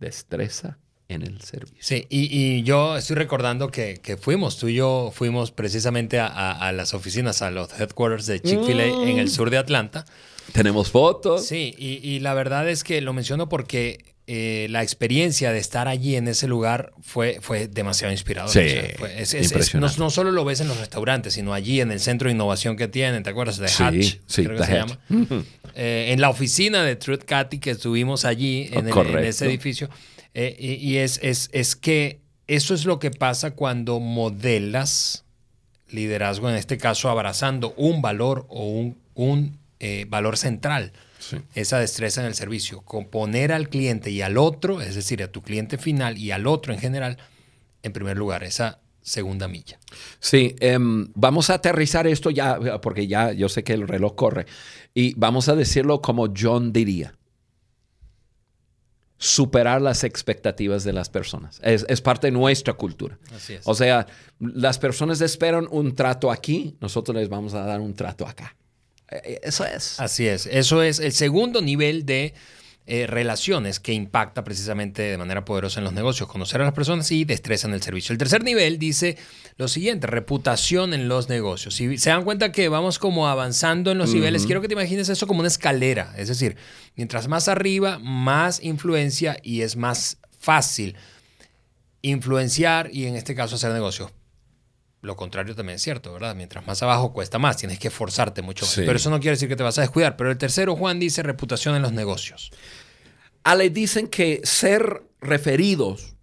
Destreza 0.01 0.79
en 1.09 1.23
el 1.23 1.41
servicio. 1.41 1.79
Sí, 1.81 2.07
y, 2.09 2.63
yo 2.63 2.97
estoy 2.97 3.17
recordando 3.17 3.71
que, 3.71 4.19
fuimos, 4.21 4.59
tú 4.59 4.69
y 4.69 4.75
yo 4.75 5.13
fuimos 5.15 5.51
precisamente 5.51 6.19
a, 6.21 6.73
las 6.73 6.95
oficinas, 6.95 7.43
a 7.43 7.51
los 7.51 7.79
headquarters 7.79 8.27
de 8.27 8.41
Chick-fil-A 8.41 8.87
en 8.87 9.19
el 9.19 9.27
mm. 9.27 9.31
sur 9.31 9.51
de 9.51 9.59
Atlanta. 9.59 10.05
Tenemos 10.53 10.91
fotos. 10.91 11.47
Sí, 11.47 11.75
y, 11.79 12.21
la 12.21 12.35
verdad 12.35 12.69
es 12.69 12.85
que 12.85 13.01
lo 13.01 13.13
menciono 13.13 13.49
porque 13.49 14.14
eh, 14.27 14.69
la 14.71 14.83
experiencia 14.83 15.53
de 15.53 15.59
estar 15.59 15.87
allí 15.87 16.17
en 16.17 16.29
ese 16.29 16.49
lugar 16.49 16.95
fue, 17.03 17.41
fue 17.43 17.69
demasiado 17.69 18.11
inspiradora. 18.11 18.53
Sí, 18.55 19.77
no, 19.77 20.09
solo 20.11 20.33
lo 20.33 20.47
ves 20.47 20.61
en 20.61 20.69
los 20.69 20.79
restaurantes, 20.79 21.35
sino 21.35 21.53
allí 21.53 21.83
en 21.83 21.91
el 21.91 22.01
centro 22.01 22.29
de 22.29 22.35
innovación 22.35 22.79
que 22.79 22.89
tienen, 22.89 23.23
¿te 23.23 23.29
acuerdas? 23.29 23.59
De 23.59 23.67
Hatch, 23.67 24.17
sí, 24.27 24.45
creo 24.45 24.57
que 24.57 24.65
se 24.65 24.73
llama. 24.73 24.99
Eh, 25.77 26.13
en 26.13 26.21
la 26.21 26.31
oficina 26.31 26.85
de 26.85 26.97
Truth 26.97 27.25
Cathy 27.25 27.59
que 27.59 27.73
estuvimos 27.73 28.25
allí 28.25 28.71
en, 28.73 28.89
ese 29.19 29.47
edificio. 29.47 29.91
Eh, 30.33 30.57
y, 30.59 30.97
es, 30.97 31.19
es, 31.23 31.51
es 31.53 31.77
que 31.77 32.21
eso 32.47 32.75
es 32.75 32.87
lo 32.87 32.99
que 33.01 33.11
pasa 33.11 33.51
cuando 33.51 33.99
modelas 34.01 35.25
liderazgo, 35.89 36.49
en 36.49 36.57
este 36.57 36.79
caso 36.79 37.11
abrazando 37.11 37.75
un 37.77 38.01
valor 38.01 38.47
o 38.49 38.69
un, 38.69 38.97
un 39.15 39.59
valor 40.09 40.39
central 40.39 40.93
esa 41.55 41.79
destreza 41.79 42.21
en 42.21 42.27
el 42.27 42.35
servicio, 42.35 42.83
componer 42.83 43.53
al 43.53 43.69
cliente 43.69 44.11
y 44.11 44.23
al 44.23 44.39
otro, 44.39 44.81
es 44.81 44.95
decir, 44.95 45.23
a 45.23 45.29
tu 45.31 45.43
cliente 45.43 45.79
final 45.79 46.19
y 46.19 46.31
al 46.31 46.47
otro 46.47 46.73
en 46.73 46.79
general, 46.79 47.19
en 47.83 47.93
primer 47.93 48.17
lugar, 48.17 48.45
esa 48.45 48.81
segunda 49.01 49.49
milla. 49.49 49.79
Sí, 50.19 50.57
em, 50.61 51.09
vamos 51.15 51.51
a 51.51 51.55
aterrizar 51.55 52.07
esto 52.07 52.31
ya, 52.31 52.59
porque 52.81 53.07
ya 53.07 53.33
yo 53.33 53.49
sé 53.49 53.63
que 53.63 53.75
el 53.75 53.87
reloj 53.87 54.15
corre, 54.15 54.47
y 54.95 55.15
vamos 55.15 55.49
a 55.49 55.55
decirlo 55.55 56.01
como 56.01 56.33
John 56.37 56.73
diría. 56.73 57.15
Superar 59.17 59.81
las 59.81 60.05
expectativas 60.05 60.85
de 60.85 60.93
las 60.93 61.09
personas. 61.09 61.61
Es, 61.63 61.87
es 61.89 62.01
parte 62.01 62.27
de 62.27 62.33
nuestra 62.33 62.75
cultura. 62.75 63.19
Así 63.35 63.55
es. 63.55 63.63
O 63.65 63.75
sea, 63.75 64.07
las 64.39 64.79
personas 64.79 65.21
esperan 65.21 65.67
un 65.71 65.95
trato 65.95 66.31
aquí, 66.31 66.77
nosotros 66.81 67.17
les 67.17 67.29
vamos 67.29 67.55
a 67.55 67.65
dar 67.65 67.81
un 67.81 67.95
trato 67.95 68.27
acá. 68.27 68.55
Eh, 69.11 69.41
eso 69.43 69.65
es. 69.65 70.01
Así 70.01 70.27
es. 70.27 70.47
Eso 70.47 70.83
es 70.83 70.99
el 70.99 71.13
segundo 71.13 71.63
nivel 71.63 72.07
de 72.07 72.35
eh, 72.87 73.07
relaciones 73.07 73.81
que 73.81 73.95
impacta 73.95 74.45
precisamente 74.45 75.01
de 75.01 75.17
manera 75.17 75.43
poderosa 75.43 75.81
en 75.81 75.85
los 75.85 75.95
negocios, 75.95 76.29
conocer 76.29 76.61
a 76.61 76.65
las 76.65 76.75
personas 76.75 77.11
y 77.13 77.25
destreza 77.25 77.67
en 77.67 77.73
el 77.73 77.81
servicio. 77.81 78.13
El 78.13 78.19
tercer 78.19 78.45
nivel 78.45 78.79
dice 78.79 79.17
lo 79.57 79.69
siguiente, 79.69 80.07
reputación 80.07 80.93
en 80.93 81.09
los 81.09 81.31
negocios. 81.31 81.75
Si 81.77 81.97
se 81.97 82.11
dan 82.11 82.25
cuenta 82.25 82.53
que 82.53 82.69
vamos 82.69 82.99
como 82.99 83.27
avanzando 83.27 83.91
en 83.91 83.97
los 83.97 84.13
niveles, 84.13 84.45
quiero 84.45 84.61
que 84.61 84.69
te 84.69 84.75
imagines 84.75 85.09
eso 85.09 85.27
como 85.27 85.41
una 85.41 85.49
escalera, 85.49 86.13
es 86.19 86.29
decir, 86.29 86.57
mientras 86.95 87.27
más 87.27 87.49
arriba, 87.49 87.99
más 88.01 88.63
influencia 88.63 89.39
y 89.43 89.63
es 89.63 89.77
más 89.77 90.19
fácil 90.39 90.95
influenciar 92.03 92.91
y 92.93 93.07
en 93.07 93.17
este 93.17 93.35
caso 93.35 93.55
hacer 93.55 93.73
negocios 93.73 94.11
lo 95.05 95.17
contrario 95.17 95.55
también 95.55 95.77
es 95.77 95.83
cierto, 95.83 96.13
¿verdad? 96.13 96.35
Mientras 96.35 96.67
más 96.67 96.83
abajo 96.83 97.13
cuesta 97.13 97.39
más, 97.39 97.59
tienes 97.59 97.79
que 97.79 97.89
esforzarte 97.89 98.41
mucho 98.41 98.65
más. 98.65 98.75
Pero 98.75 98.97
eso 98.97 99.11
no 99.11 99.21
quiere 99.21 99.33
decir 99.37 99.49
que 99.49 99.57
te 99.57 99.63
vas 99.63 99.77
a 99.79 99.83
descuidar. 99.83 100.17
Pero 100.17 100.31
el 100.31 100.39
tercero, 100.39 100.77
Juan, 100.77 100.99
dice 100.99 101.23
reputación 101.23 101.77
en 101.77 101.83
los 101.83 101.93
negocios. 101.93 102.51
Ale 103.43 103.69
dicen 103.69 104.09
que 104.09 104.41
ser 104.45 105.03
referidos 105.21 106.15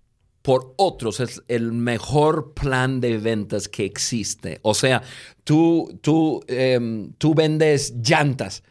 por 0.41 0.73
otros 0.77 1.19
es 1.19 1.43
el 1.47 1.71
mejor 1.71 2.55
plan 2.55 2.99
de 2.99 3.19
ventas 3.19 3.67
que 3.67 3.85
existe. 3.85 4.59
O 4.63 4.73
sea, 4.73 5.03
tú, 5.43 5.99
tú, 6.01 6.43
em, 6.47 7.13
tú 7.19 7.35
vendes 7.35 7.93
llantas 8.01 8.63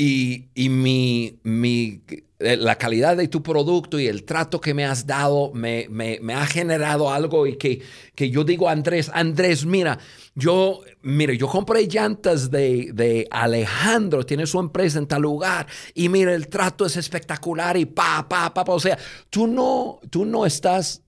y, 0.00 0.46
y 0.54 0.68
mi, 0.68 1.40
mi 1.42 2.02
eh, 2.38 2.56
la 2.56 2.76
calidad 2.76 3.16
de 3.16 3.26
tu 3.26 3.42
producto 3.42 3.98
y 3.98 4.06
el 4.06 4.22
trato 4.22 4.60
que 4.60 4.72
me 4.72 4.84
has 4.84 5.04
dado 5.04 5.50
me, 5.52 5.88
ha 6.32 6.46
generado 6.46 7.12
algo 7.12 7.48
y 7.48 7.56
que, 7.56 7.82
que, 8.14 8.30
yo 8.30 8.44
digo, 8.44 8.68
Andrés, 8.68 9.10
Andrés, 9.12 9.66
mira, 9.66 9.98
yo, 10.36 10.82
yo 11.02 11.48
compré 11.48 11.88
llantas 11.88 12.48
de, 12.48 13.26
Alejandro, 13.32 14.24
tiene 14.24 14.46
su 14.46 14.60
empresa 14.60 15.00
en 15.00 15.08
tal 15.08 15.22
lugar 15.22 15.66
y 15.94 16.08
mira, 16.08 16.32
el 16.32 16.46
trato 16.46 16.86
es 16.86 16.96
espectacular 16.96 17.76
y 17.76 17.84
pa, 17.84 18.24
pa, 18.28 18.54
pa, 18.54 18.64
pa. 18.64 18.72
o 18.72 18.80
sea, 18.80 18.96
tú 19.30 19.48
no, 19.48 19.98
tú 20.10 20.24
no 20.24 20.46
estás 20.46 21.02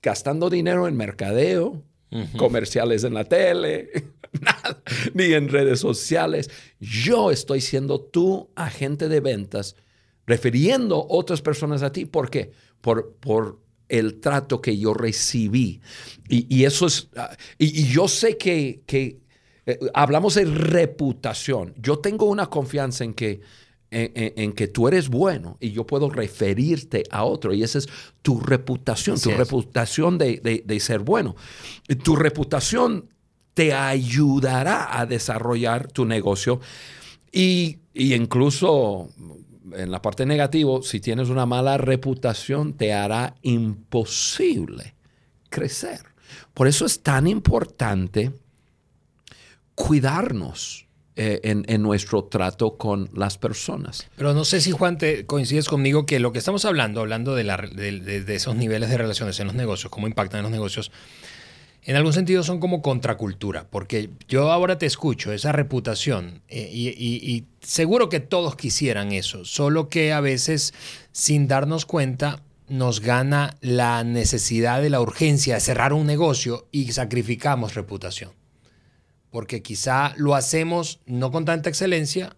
gastando 0.00 0.48
dinero 0.48 0.88
en 0.88 0.96
mercadeo, 0.96 1.82
comerciales 2.36 3.04
en 3.04 3.14
la 3.14 3.24
tele, 3.24 3.90
ni 5.14 5.32
en 5.32 5.48
redes 5.48 5.80
sociales. 5.80 6.50
Yo 6.80 7.30
estoy 7.30 7.60
siendo 7.60 8.00
tu 8.00 8.50
agente 8.54 9.08
de 9.08 9.20
ventas 9.20 9.76
refiriendo 10.26 11.06
otras 11.08 11.42
personas 11.42 11.82
a 11.82 11.92
ti. 11.92 12.06
¿Por 12.06 12.30
qué? 12.30 12.52
Por, 12.80 13.14
por 13.14 13.60
el 13.88 14.20
trato 14.20 14.60
que 14.60 14.78
yo 14.78 14.94
recibí. 14.94 15.80
Y, 16.28 16.64
eso 16.64 16.86
es, 16.86 17.08
ah, 17.16 17.36
y, 17.58 17.88
yo 17.88 18.06
sé 18.06 18.38
que, 18.38 18.82
que 18.86 19.18
eh, 19.66 19.78
hablamos 19.92 20.36
de 20.36 20.44
reputación. 20.44 21.74
Yo 21.76 21.98
tengo 21.98 22.26
una 22.26 22.46
confianza 22.46 23.02
en 23.04 23.14
que, 23.14 23.40
en, 23.90 24.52
que 24.52 24.68
tú 24.68 24.88
eres 24.88 25.08
bueno 25.08 25.56
y 25.60 25.72
yo 25.72 25.86
puedo 25.86 26.10
referirte 26.10 27.04
a 27.10 27.24
otro. 27.24 27.52
Y 27.52 27.62
esa 27.62 27.78
es 27.78 27.88
tu 28.22 28.40
reputación, 28.40 29.20
tu 29.20 29.30
reputación 29.30 30.18
de, 30.18 30.62
de, 30.64 30.80
ser 30.80 31.00
bueno. 31.00 31.36
Tu 32.02 32.16
reputación 32.16 33.08
te 33.54 33.74
ayudará 33.74 34.98
a 34.98 35.06
desarrollar 35.06 35.90
tu 35.90 36.04
negocio. 36.04 36.60
Y, 37.32 37.78
y 37.92 38.14
incluso 38.14 39.08
en 39.76 39.90
la 39.90 40.02
parte 40.02 40.26
negativa, 40.26 40.80
si 40.82 41.00
tienes 41.00 41.28
una 41.28 41.46
mala 41.46 41.78
reputación, 41.78 42.74
te 42.74 42.92
hará 42.92 43.34
imposible 43.42 44.94
crecer. 45.48 46.00
Por 46.54 46.68
eso 46.68 46.86
es 46.86 47.02
tan 47.02 47.26
importante 47.26 48.32
cuidarnos 49.74 50.86
eh, 51.22 51.40
en, 51.42 51.82
nuestro 51.82 52.24
trato 52.24 52.76
con 52.78 53.10
las 53.12 53.36
personas. 53.36 54.08
Pero 54.16 54.32
no 54.32 54.44
sé 54.46 54.60
si 54.60 54.70
Juan 54.70 54.96
te 54.96 55.26
coincides 55.26 55.68
conmigo 55.68 56.06
que 56.06 56.18
lo 56.18 56.32
que 56.32 56.38
estamos 56.38 56.64
hablando, 56.64 57.00
hablando 57.00 57.34
de, 57.34 57.44
de 57.44 58.34
esos 58.34 58.56
niveles 58.56 58.88
de 58.88 58.96
relaciones 58.96 59.38
en 59.40 59.46
los 59.46 59.54
negocios, 59.54 59.90
cómo 59.90 60.06
impactan 60.06 60.38
en 60.38 60.44
los 60.44 60.52
negocios, 60.52 60.90
en 61.82 61.96
algún 61.96 62.12
sentido 62.12 62.42
son 62.42 62.60
como 62.60 62.82
contracultura, 62.82 63.66
porque 63.68 64.10
yo 64.28 64.50
ahora 64.50 64.78
te 64.78 64.86
escucho, 64.86 65.32
esa 65.32 65.52
reputación, 65.52 66.42
eh, 66.48 66.68
y, 66.72 67.44
seguro 67.60 68.08
que 68.08 68.20
todos 68.20 68.56
quisieran 68.56 69.12
eso, 69.12 69.44
solo 69.44 69.88
que 69.88 70.12
a 70.12 70.20
veces 70.20 70.74
sin 71.12 71.48
darnos 71.48 71.86
cuenta 71.86 72.42
nos 72.68 73.00
gana 73.00 73.56
la 73.60 74.04
necesidad 74.04 74.80
de 74.80 74.90
la 74.90 75.00
urgencia 75.00 75.54
de 75.54 75.60
cerrar 75.60 75.92
un 75.92 76.06
negocio 76.06 76.66
y 76.70 76.92
sacrificamos 76.92 77.74
reputación. 77.74 78.30
Porque 79.30 79.62
quizá 79.62 80.12
lo 80.16 80.34
hacemos 80.34 81.00
no 81.06 81.30
con 81.30 81.44
tanta 81.44 81.68
excelencia 81.68 82.36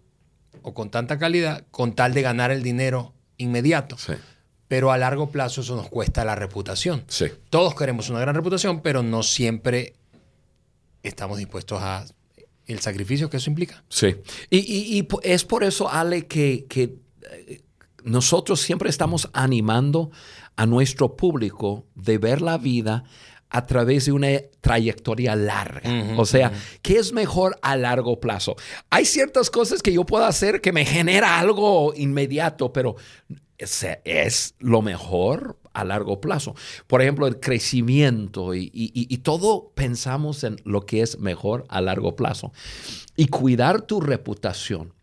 o 0.62 0.74
con 0.74 0.90
tanta 0.90 1.18
calidad, 1.18 1.64
con 1.70 1.94
tal 1.94 2.14
de 2.14 2.22
ganar 2.22 2.50
el 2.50 2.62
dinero 2.62 3.14
inmediato. 3.38 3.96
Sí 3.98 4.12
pero 4.72 4.90
a 4.90 4.96
largo 4.96 5.28
plazo 5.28 5.60
eso 5.60 5.76
nos 5.76 5.90
cuesta 5.90 6.24
la 6.24 6.34
reputación. 6.34 7.04
Sí. 7.06 7.26
Todos 7.50 7.74
queremos 7.74 8.08
una 8.08 8.20
gran 8.20 8.34
reputación, 8.34 8.80
pero 8.80 9.02
no 9.02 9.22
siempre 9.22 9.92
estamos 11.02 11.36
dispuestos 11.36 11.78
a 11.82 12.06
el 12.66 12.80
sacrificio 12.80 13.28
que 13.28 13.36
eso 13.36 13.50
implica. 13.50 13.84
Sí. 13.90 14.16
Y, 14.48 15.06
es 15.24 15.44
por 15.44 15.62
eso, 15.62 15.90
Ale, 15.90 16.26
que, 16.26 16.64
que 16.70 16.94
eh, 17.30 17.60
nosotros 18.02 18.62
siempre 18.62 18.88
estamos 18.88 19.28
animando 19.34 20.10
a 20.56 20.64
nuestro 20.64 21.16
público 21.16 21.84
de 21.94 22.16
ver 22.16 22.40
la 22.40 22.56
vida 22.56 23.04
a 23.52 23.66
través 23.66 24.06
de 24.06 24.12
una 24.12 24.28
trayectoria 24.62 25.36
larga. 25.36 25.82
o 26.16 26.24
sea, 26.24 26.52
¿qué 26.80 26.96
es 26.96 27.12
mejor 27.12 27.58
a 27.60 27.76
largo 27.76 28.18
plazo? 28.18 28.56
Hay 28.88 29.04
ciertas 29.04 29.50
cosas 29.50 29.82
que 29.82 29.92
yo 29.92 30.04
puedo 30.04 30.24
hacer 30.24 30.62
que 30.62 30.72
me 30.72 30.86
genera 30.86 31.38
algo 31.38 31.92
inmediato, 31.94 32.72
pero 32.72 32.96
es, 33.58 34.54
lo 34.58 34.80
mejor 34.80 35.58
a 35.74 35.84
largo 35.84 36.18
plazo. 36.18 36.54
Por 36.86 37.02
ejemplo, 37.02 37.26
el 37.26 37.40
crecimiento 37.40 38.54
y, 38.54 38.70
y, 38.72 39.18
todo 39.18 39.70
pensamos 39.74 40.44
en 40.44 40.56
lo 40.64 40.86
que 40.86 41.02
es 41.02 41.18
mejor 41.18 41.66
a 41.68 41.82
largo 41.82 42.16
plazo. 42.16 42.52
Y 43.16 43.26
cuidar 43.26 43.82
tu 43.82 44.00
reputación, 44.00 44.94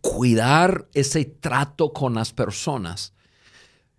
cuidar 0.00 0.88
ese 0.92 1.24
trato 1.24 1.92
con 1.92 2.14
las 2.14 2.32
personas, 2.32 3.12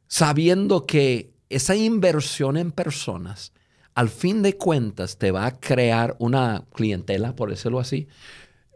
sabiendo 0.08 0.86
que 0.86 1.32
esa 1.50 1.76
inversión 1.76 2.58
en 2.58 2.74
personas, 2.74 3.54
al 3.98 4.10
fin 4.10 4.42
de 4.44 4.58
cuentas, 4.58 5.18
te 5.18 5.32
va 5.32 5.46
a 5.46 5.60
crear 5.60 6.16
una 6.20 6.66
clientela, 6.74 7.36
por 7.36 7.50
decirlo 7.50 7.80
así, 7.80 8.08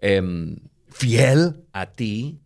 em, 0.01 0.57
fiel 0.89 1.63
a 1.73 1.91
ti, 1.91 2.41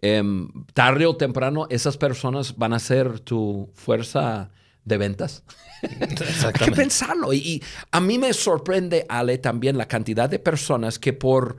Em, 0.00 0.48
tarde 0.74 1.06
o 1.06 1.16
temprano 1.16 1.66
esas 1.70 1.96
personas 1.96 2.56
van 2.56 2.72
a 2.72 2.78
ser 2.78 3.18
tu 3.20 3.68
fuerza 3.74 4.50
de 4.84 4.96
ventas. 4.96 5.42
Hay 5.82 6.52
que 6.52 6.72
pensarlo. 6.72 7.32
Y, 7.32 7.62
a 7.90 8.00
mí 8.00 8.18
me 8.18 8.32
sorprende, 8.32 9.06
Ale, 9.08 9.38
también 9.38 9.76
la 9.76 9.88
cantidad 9.88 10.30
de 10.30 10.38
personas 10.38 10.98
que 10.98 11.12
por, 11.12 11.56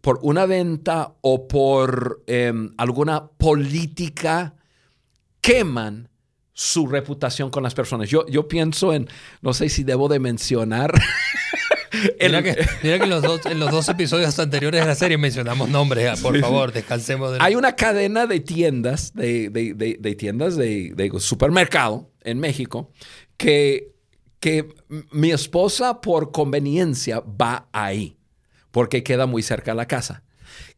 por 0.00 0.20
una 0.22 0.46
venta 0.46 1.14
o 1.22 1.48
por 1.48 2.22
em, 2.28 2.72
alguna 2.78 3.26
política 3.26 4.54
queman 5.40 6.08
su 6.52 6.86
reputación 6.86 7.50
con 7.50 7.62
las 7.62 7.74
personas. 7.74 8.08
Yo, 8.08 8.26
yo 8.26 8.48
pienso 8.48 8.92
en, 8.92 9.08
no 9.40 9.54
sé 9.54 9.68
si 9.68 9.84
debo 9.84 10.08
de 10.08 10.20
mencionar 10.20 10.92
Mira 12.20 12.42
que, 12.42 12.66
en, 12.82 13.10
los 13.10 13.22
dos, 13.22 13.44
en 13.46 13.58
los 13.58 13.70
dos 13.70 13.88
episodios 13.88 14.38
anteriores 14.38 14.80
de 14.80 14.86
la 14.86 14.94
serie 14.94 15.18
mencionamos 15.18 15.68
nombres. 15.68 16.18
Ah, 16.18 16.22
por 16.22 16.38
favor, 16.38 16.72
descansemos. 16.72 17.32
De... 17.32 17.38
Hay 17.40 17.54
una 17.54 17.76
cadena 17.76 18.26
de 18.26 18.40
tiendas, 18.40 19.12
de, 19.14 19.50
de, 19.50 20.14
tiendas 20.14 20.56
de, 20.56 21.12
supermercado 21.18 22.10
en 22.22 22.38
México, 22.40 22.90
que, 23.36 23.92
que 24.40 24.68
mi 25.10 25.30
esposa 25.30 26.00
por 26.00 26.32
conveniencia 26.32 27.20
va 27.20 27.68
ahí, 27.72 28.16
porque 28.70 29.02
queda 29.02 29.26
muy 29.26 29.42
cerca 29.42 29.72
de 29.72 29.76
la 29.76 29.86
casa. 29.86 30.22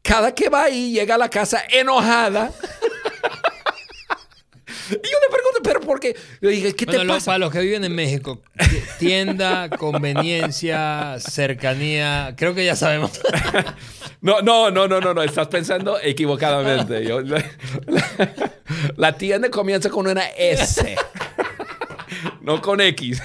Cada 0.02 0.34
que 0.34 0.48
va 0.48 0.64
ahí, 0.64 0.92
llega 0.92 1.14
a 1.14 1.18
la 1.18 1.30
casa 1.30 1.62
enojada. 1.70 2.52
Y 5.84 6.44
yo 6.44 6.48
dije, 6.48 6.74
¿qué 6.74 6.86
te 6.86 7.04
pasa? 7.06 7.26
Para 7.26 7.38
los 7.38 7.52
que 7.52 7.60
viven 7.60 7.84
en 7.84 7.94
México, 7.94 8.42
tienda, 8.98 9.68
conveniencia, 9.78 11.16
cercanía, 11.18 12.34
creo 12.36 12.54
que 12.54 12.64
ya 12.64 12.76
sabemos. 12.76 13.20
No, 14.20 14.40
no, 14.40 14.70
no, 14.70 14.88
no, 14.88 15.02
no, 15.02 15.12
no, 15.12 15.22
estás 15.22 15.48
pensando 15.48 15.98
equivocadamente. 16.00 17.06
la 18.96 19.12
tienda 19.18 19.50
comienza 19.50 19.90
con 19.90 20.06
una 20.06 20.24
S, 20.28 20.96
no 22.40 22.62
con 22.62 22.80
X. 22.80 23.20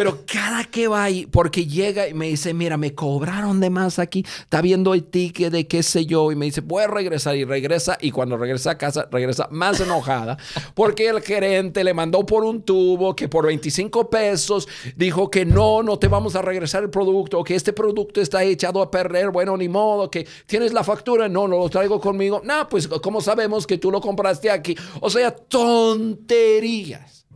Pero 0.00 0.20
cada 0.24 0.64
que 0.64 0.88
va 0.88 1.04
ahí, 1.04 1.26
porque 1.26 1.66
llega 1.66 2.08
y 2.08 2.14
me 2.14 2.28
dice, 2.28 2.54
mira, 2.54 2.78
me 2.78 2.94
cobraron 2.94 3.60
de 3.60 3.68
más 3.68 3.98
aquí, 3.98 4.24
está 4.38 4.62
viendo 4.62 4.94
el 4.94 5.04
ticket 5.04 5.52
de 5.52 5.66
qué 5.66 5.82
sé 5.82 6.06
yo, 6.06 6.32
y 6.32 6.36
me 6.36 6.46
dice, 6.46 6.62
a 6.82 6.86
regresar, 6.86 7.36
y 7.36 7.44
regresa, 7.44 7.98
y 8.00 8.10
cuando 8.10 8.38
regresa 8.38 8.70
a 8.70 8.78
casa, 8.78 9.06
regresa 9.12 9.48
más 9.50 9.78
enojada, 9.78 10.38
porque 10.74 11.06
el 11.08 11.20
gerente 11.20 11.84
le 11.84 11.92
mandó 11.92 12.24
por 12.24 12.44
un 12.44 12.62
tubo 12.62 13.14
que 13.14 13.28
por 13.28 13.44
25 13.44 14.08
pesos 14.08 14.66
dijo 14.96 15.30
que 15.30 15.44
no, 15.44 15.82
no 15.82 15.98
te 15.98 16.08
vamos 16.08 16.34
a 16.34 16.40
regresar 16.40 16.82
el 16.82 16.88
producto, 16.88 17.44
que 17.44 17.54
este 17.54 17.74
producto 17.74 18.22
está 18.22 18.42
echado 18.42 18.80
a 18.80 18.90
perder, 18.90 19.28
bueno, 19.28 19.54
ni 19.54 19.68
modo, 19.68 20.10
que 20.10 20.26
tienes 20.46 20.72
la 20.72 20.82
factura, 20.82 21.28
no, 21.28 21.46
no 21.46 21.58
lo 21.58 21.68
traigo 21.68 22.00
conmigo, 22.00 22.40
no, 22.42 22.66
pues 22.70 22.88
¿cómo 22.88 23.20
sabemos 23.20 23.66
que 23.66 23.76
tú 23.76 23.90
lo 23.90 24.00
compraste 24.00 24.50
aquí? 24.50 24.74
O 25.02 25.10
sea, 25.10 25.30
tonterías. 25.30 27.26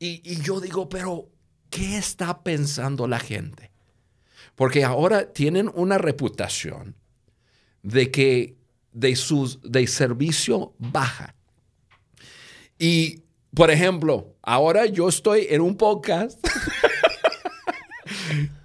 Y, 0.00 0.22
y 0.24 0.42
yo 0.42 0.60
digo, 0.60 0.88
pero 0.88 1.37
¿qué 1.70 1.98
está 1.98 2.42
pensando 2.42 3.06
la 3.06 3.18
gente? 3.18 3.70
Porque 4.54 4.84
ahora 4.84 5.32
tienen 5.32 5.70
una 5.74 5.98
reputación 5.98 6.96
de 7.82 8.10
que 8.10 8.56
de 8.92 9.16
su 9.16 9.58
de 9.62 9.86
servicio 9.86 10.74
baja. 10.78 11.34
Y, 12.78 13.22
por 13.54 13.70
ejemplo, 13.70 14.34
ahora 14.42 14.86
yo 14.86 15.08
estoy 15.08 15.46
en 15.50 15.60
un 15.60 15.76
podcast 15.76 16.38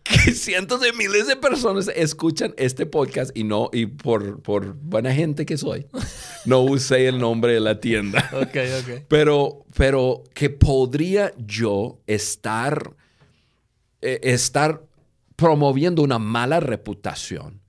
que 0.04 0.32
cientos 0.32 0.82
de 0.82 0.94
miles 0.94 1.28
de 1.28 1.36
personas 1.36 1.90
escuchan 1.96 2.54
este 2.58 2.86
podcast 2.86 3.36
y 3.36 3.44
no, 3.44 3.70
y 3.72 3.86
por, 3.86 4.42
por 4.42 4.74
buena 4.74 5.14
gente 5.14 5.46
que 5.46 5.58
soy, 5.58 5.88
no 6.46 6.62
usé 6.62 7.08
el 7.08 7.20
nombre 7.20 7.54
de 7.54 7.60
la 7.60 7.80
tienda. 7.80 8.30
Ok, 8.34 8.58
ok. 8.82 9.06
Pero, 9.08 9.66
pero 9.76 10.24
que 10.34 10.50
podría 10.50 11.34
yo 11.38 12.02
estar, 12.08 12.96
eh, 14.02 14.20
estar 14.24 14.84
promoviendo 15.36 16.02
una 16.02 16.20
mala 16.20 16.60
reputación 16.60 17.62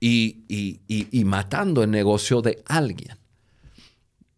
y, 0.00 0.44
y 0.48 1.24
matando 1.24 1.82
el 1.82 1.90
negocio 1.90 2.40
de 2.40 2.62
alguien. 2.66 3.18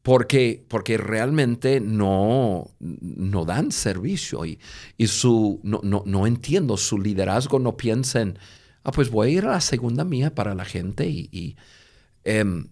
Porque, 0.03 0.65
porque 0.67 0.97
realmente 0.97 1.79
no, 1.79 2.71
no 2.79 3.45
dan 3.45 3.71
servicio 3.71 4.47
y, 4.47 4.59
y 4.97 5.07
su, 5.09 5.61
no, 5.63 5.81
no, 5.83 6.03
no, 6.07 6.27
entiendo, 6.27 6.79
su 6.79 6.99
liderazgo 6.99 7.59
no 7.59 7.77
piensa 7.77 8.23
en, 8.23 8.39
ah, 8.83 8.93
pues 8.93 9.11
voy 9.11 9.29
a 9.29 9.31
ir 9.31 9.45
a 9.45 9.51
la 9.51 9.61
segunda 9.61 10.05
mía 10.05 10.35
para 10.35 10.55
la 10.55 10.65
gente 10.65 11.07
y, 11.07 11.55
em, 12.25 12.69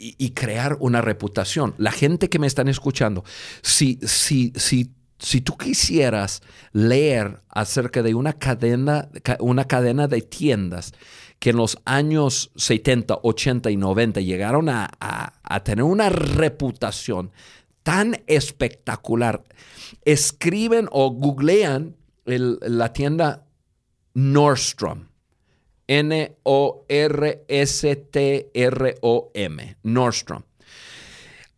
y, 0.00 0.30
crear 0.30 0.78
una 0.80 1.02
reputación. 1.02 1.74
La 1.76 1.92
gente 1.92 2.30
que 2.30 2.38
me 2.38 2.46
están 2.46 2.68
escuchando, 2.68 3.22
si, 3.60 3.98
si, 4.02 4.52
si, 4.56 4.92
si 5.18 5.40
tú 5.42 5.58
quisieras 5.58 6.42
leer 6.72 7.42
acerca 7.50 8.02
de 8.02 8.14
una 8.14 8.32
cadena, 8.32 9.10
una 9.40 9.66
cadena 9.66 10.08
de 10.08 10.22
tiendas 10.22 10.94
que 11.38 11.50
en 11.50 11.56
los 11.56 11.78
años 11.84 12.50
70, 12.56 13.20
80 13.22 13.70
y 13.70 13.76
90 13.76 14.20
llegaron 14.20 14.68
a, 14.68 14.90
tener 15.64 15.84
una 15.84 16.08
reputación 16.10 17.32
tan 17.82 18.22
espectacular. 18.26 19.42
Escriben 20.04 20.88
o 20.92 21.10
googlean 21.10 21.96
la 22.24 22.92
tienda 22.92 23.46
Nordstrom. 24.14 25.09
N-O-R-S-T-R-O-M. 25.90 26.86
Nordstrom. 29.82 30.42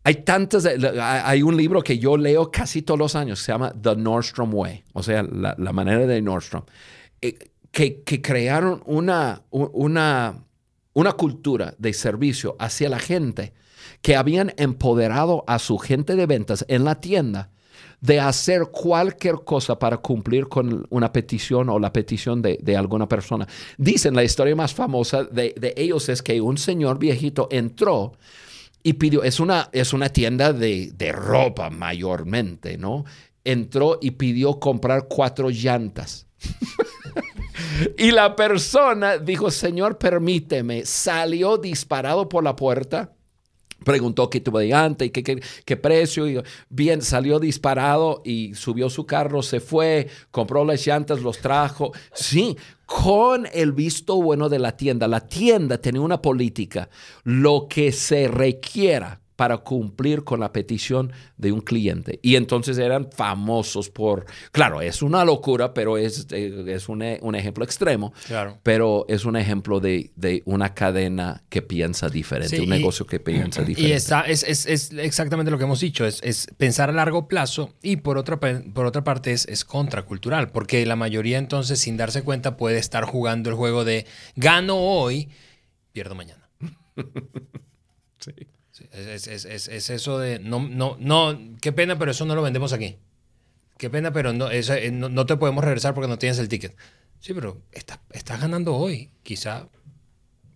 Hay 0.03 0.15
tantas, 0.15 0.65
hay 0.65 1.43
un 1.43 1.55
libro 1.55 1.83
que 1.83 1.99
yo 1.99 2.17
leo 2.17 2.49
casi 2.51 2.81
todos 2.81 2.99
los 2.99 3.15
años, 3.15 3.39
se 3.39 3.51
llama 3.51 3.71
The 3.79 3.95
Nordstrom 3.95 4.51
Way, 4.53 4.83
o 4.93 5.03
sea, 5.03 5.21
la, 5.23 5.55
manera 5.71 6.07
de 6.07 6.19
Nordstrom. 6.21 6.63
Eh, 7.21 7.37
que, 7.71 8.03
crearon 8.21 8.81
una, 8.85 9.43
una, 9.51 10.43
una 10.93 11.11
cultura 11.13 11.75
de 11.77 11.93
servicio 11.93 12.55
hacia 12.59 12.89
la 12.89 12.99
gente, 12.99 13.53
que 14.01 14.15
habían 14.15 14.51
empoderado 14.57 15.43
a 15.47 15.59
su 15.59 15.77
gente 15.77 16.15
de 16.15 16.25
ventas 16.25 16.65
en 16.67 16.83
la 16.85 16.99
tienda 16.99 17.51
de 18.03 18.19
hacer 18.19 18.65
cualquier 18.65 19.35
cosa 19.45 19.79
para 19.79 19.95
cumplir 19.95 20.49
con 20.49 20.85
una 20.89 21.13
petición 21.13 21.69
o 21.69 21.79
la 21.79 21.93
petición 21.93 22.41
de, 22.41 22.75
alguna 22.77 23.07
persona. 23.07 23.47
Dicen, 23.77 24.13
la 24.13 24.25
historia 24.25 24.53
más 24.57 24.73
famosa 24.73 25.23
de, 25.23 25.73
ellos 25.77 26.09
es 26.09 26.21
que 26.21 26.41
un 26.41 26.57
señor 26.57 26.99
viejito 26.99 27.47
entró 27.49 28.11
y 28.83 28.93
pidió, 28.93 29.23
es 29.23 29.39
una, 29.39 29.69
es 29.71 29.93
una 29.93 30.09
tienda 30.09 30.51
de, 30.51 30.91
de 30.91 31.13
ropa 31.13 31.69
mayormente, 31.69 32.77
¿no? 32.77 33.05
Entró 33.45 33.99
y 34.01 34.11
pidió 34.11 34.59
comprar 34.59 35.07
cuatro 35.07 35.49
llantas. 35.49 36.27
Y 37.97 38.11
la 38.11 38.35
persona 38.35 39.17
dijo, 39.17 39.49
Señor, 39.49 39.97
permíteme. 39.97 40.85
Salió 40.85 41.57
disparado 41.57 42.29
por 42.29 42.43
la 42.43 42.55
puerta. 42.55 43.13
Preguntó 43.83 44.29
qué 44.29 44.39
tuvo 44.41 44.59
de 44.59 44.73
antes 44.73 45.07
y 45.07 45.11
qué, 45.11 45.41
qué, 45.65 45.77
precio. 45.77 46.27
Y 46.27 46.41
bien, 46.69 47.01
salió 47.01 47.39
disparado 47.39 48.21
y 48.23 48.53
subió 48.55 48.89
su 48.89 49.05
carro, 49.05 49.41
se 49.41 49.59
fue, 49.59 50.07
compró 50.31 50.65
las 50.65 50.85
llantas, 50.85 51.21
los 51.21 51.39
trajo. 51.39 51.91
Sí, 52.13 52.57
con 52.85 53.47
el 53.53 53.71
visto 53.71 54.21
bueno 54.21 54.49
de 54.49 54.59
la 54.59 54.77
tienda. 54.77 55.07
La 55.07 55.21
tienda 55.21 55.79
tenía 55.79 56.01
una 56.01 56.21
política. 56.21 56.89
Lo 57.23 57.67
que 57.67 57.91
se 57.91 58.27
requiera 58.27 59.22
para 59.35 59.57
cumplir 59.57 60.23
con 60.23 60.39
la 60.39 60.51
petición 60.51 61.11
de 61.37 61.51
un 61.51 61.61
cliente. 61.61 62.19
Y 62.21 62.35
entonces 62.35 62.77
eran 62.77 63.09
famosos 63.11 63.89
por, 63.89 64.25
claro, 64.51 64.81
es 64.81 65.01
una 65.01 65.25
locura, 65.25 65.73
pero 65.73 65.97
es, 65.97 66.27
eh, 66.31 66.65
es 66.67 66.89
un, 66.89 67.03
un, 67.21 67.35
ejemplo 67.35 67.63
extremo, 67.63 68.13
claro. 68.27 68.59
pero 68.63 69.05
es 69.07 69.25
un 69.25 69.35
ejemplo 69.35 69.79
de, 69.79 70.11
de 70.15 70.43
una 70.45 70.73
cadena 70.73 71.43
que 71.49 71.61
piensa 71.61 72.09
diferente, 72.09 72.61
un 72.61 72.69
negocio 72.69 73.05
que 73.05 73.19
piensa 73.19 73.63
diferente. 73.63 73.93
Y 73.93 73.95
está, 73.95 74.21
es, 74.21 74.43
es, 74.43 74.65
es, 74.65 74.91
exactamente 74.93 75.51
lo 75.51 75.57
que 75.57 75.63
hemos 75.63 75.79
dicho, 75.79 76.05
es, 76.05 76.19
es, 76.23 76.47
pensar 76.57 76.89
a 76.89 76.93
largo 76.93 77.27
plazo 77.27 77.73
y 77.81 77.97
por 77.97 78.17
otra, 78.17 78.39
por 78.39 78.85
otra 78.85 79.03
parte 79.03 79.31
es, 79.31 79.47
es 79.47 79.65
contracultural, 79.65 80.51
porque 80.51 80.85
la 80.85 80.95
mayoría 80.95 81.37
entonces 81.39 81.79
sin 81.79 81.97
darse 81.97 82.21
cuenta 82.21 82.55
puede 82.57 82.77
estar 82.77 83.05
jugando 83.05 83.49
el 83.49 83.55
juego 83.55 83.83
de 83.83 84.05
gano 84.35 84.77
hoy, 84.77 85.29
pierdo 85.91 86.15
mañana. 86.15 86.49
sí. 88.19 88.31
Es, 88.91 89.89
eso 89.89 90.19
de, 90.19 90.39
no, 90.39 90.59
no, 90.67 90.97
no, 90.99 91.39
qué 91.61 91.71
pena, 91.71 91.97
pero 91.97 92.11
eso 92.11 92.25
no 92.25 92.35
lo 92.35 92.41
vendemos 92.41 92.73
aquí. 92.73 92.97
Qué 93.77 93.89
pena, 93.89 94.13
pero 94.13 94.33
no, 94.33 94.49
eso, 94.49 94.73
eh, 94.73 94.91
no, 94.91 95.25
te 95.25 95.37
podemos 95.37 95.63
regresar 95.63 95.93
porque 95.93 96.07
no 96.07 96.17
tienes 96.17 96.39
el 96.39 96.47
ticket. 96.47 96.75
Sí, 97.19 97.33
pero 97.33 97.61
estás, 97.71 97.99
estás 98.11 98.41
ganando 98.41 98.75
hoy, 98.75 99.09
quizá 99.23 99.67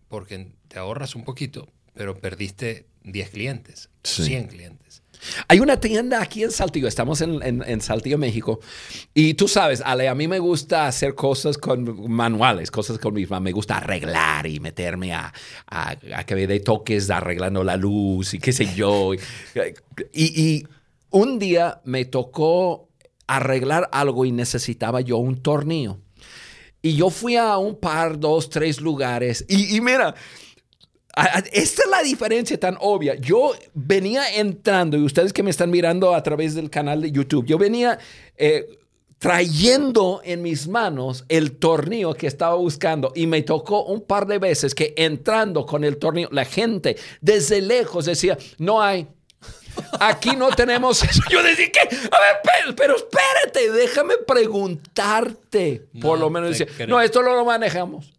porque 0.07 0.51
te 0.67 0.79
ahorras 0.79 1.15
un 1.15 1.23
poquito, 1.23 1.67
pero 1.93 2.17
perdiste 2.17 2.85
10 3.03 3.29
clientes, 3.29 3.89
100 4.03 4.47
clientes. 4.47 5.03
Hay 5.47 5.59
una 5.59 5.79
tienda 5.79 6.21
aquí 6.21 6.43
en 6.43 6.51
Saltillo, 6.51 6.87
estamos 6.87 7.21
en, 7.21 7.41
en, 7.43 7.81
Saltillo, 7.81 8.17
México, 8.17 8.59
y 9.13 9.33
tú 9.33 9.47
sabes, 9.47 9.81
Ale, 9.83 10.07
a 10.07 10.15
mí 10.15 10.27
me 10.27 10.39
gusta 10.39 10.87
hacer 10.87 11.15
cosas 11.15 11.57
con 11.57 12.09
manuales, 12.09 12.71
cosas 12.71 12.97
con 12.99 13.13
misma, 13.13 13.39
me 13.39 13.51
gusta 13.51 13.77
arreglar 13.77 14.47
y 14.47 14.59
meterme 14.59 15.13
a, 15.13 15.33
a, 15.67 15.95
que 16.25 16.35
me 16.35 16.47
dé 16.47 16.59
toques 16.59 17.09
arreglando 17.09 17.63
la 17.63 17.77
luz 17.77 18.33
y 18.33 18.39
qué 18.39 18.53
sé 18.53 18.73
yo. 18.75 19.13
y, 19.13 19.21
y 20.13 20.67
un 21.09 21.39
día 21.39 21.81
me 21.83 22.05
tocó 22.05 22.89
arreglar 23.27 23.89
algo 23.91 24.25
y 24.25 24.31
necesitaba 24.31 25.01
yo 25.01 25.17
un 25.17 25.41
tornillo. 25.41 25.99
Y 26.81 26.95
yo 26.95 27.09
fui 27.09 27.35
a 27.35 27.57
un 27.57 27.79
par, 27.79 28.19
dos, 28.19 28.49
tres 28.49 28.79
lugares 28.79 29.45
y, 29.49 29.75
y 29.75 29.81
mira, 29.81 30.15
esta 31.51 31.81
es 31.83 31.89
la 31.89 32.03
diferencia 32.03 32.59
tan 32.59 32.77
obvia. 32.79 33.15
Yo 33.15 33.53
venía 33.73 34.35
entrando, 34.35 34.97
y 34.97 35.03
ustedes 35.03 35.33
que 35.33 35.43
me 35.43 35.49
están 35.49 35.69
mirando 35.69 36.13
a 36.13 36.21
través 36.23 36.55
del 36.55 36.69
canal 36.69 37.01
de 37.01 37.11
YouTube, 37.11 37.45
yo 37.45 37.57
venía 37.57 37.97
eh, 38.35 38.77
trayendo 39.17 40.21
en 40.23 40.41
mis 40.41 40.67
manos 40.67 41.25
el 41.27 41.53
tornillo 41.53 42.13
que 42.13 42.27
estaba 42.27 42.55
buscando 42.55 43.11
y 43.15 43.25
me 43.25 43.41
tocó 43.41 43.83
un 43.85 44.01
par 44.01 44.27
de 44.27 44.37
veces 44.37 44.75
que 44.75 44.93
entrando 44.95 45.65
con 45.65 45.83
el 45.83 45.97
tornillo, 45.97 46.29
la 46.31 46.45
gente 46.45 46.97
desde 47.21 47.61
lejos 47.61 48.05
decía, 48.05 48.37
no 48.59 48.81
hay. 48.81 49.07
Aquí 49.99 50.35
no 50.35 50.49
tenemos 50.49 51.03
eso. 51.03 51.21
Yo 51.29 51.41
decía 51.43 51.71
que, 51.71 51.79
a 51.79 51.85
ver, 51.85 52.75
pero, 52.75 52.95
espérate, 52.95 53.71
déjame 53.71 54.15
preguntarte. 54.25 55.87
Por 56.01 56.19
lo 56.19 56.29
menos 56.29 56.57
decía, 56.57 56.87
no, 56.87 56.99
esto 56.99 57.21
no 57.21 57.35
lo 57.35 57.45
manejamos. 57.45 58.16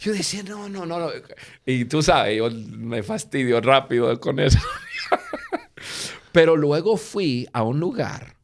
Yo 0.00 0.12
decía, 0.12 0.42
no, 0.42 0.68
no, 0.68 0.86
no, 0.86 1.10
Y 1.66 1.84
tú 1.84 2.02
sabes, 2.02 2.38
yo 2.38 2.50
me 2.50 3.02
fastidio 3.02 3.60
rápido 3.60 4.18
con 4.18 4.40
eso. 4.40 4.58
Pero 6.32 6.56
luego 6.56 6.96
fui 6.96 7.46
a 7.52 7.62
un 7.62 7.80
lugar 7.80 8.36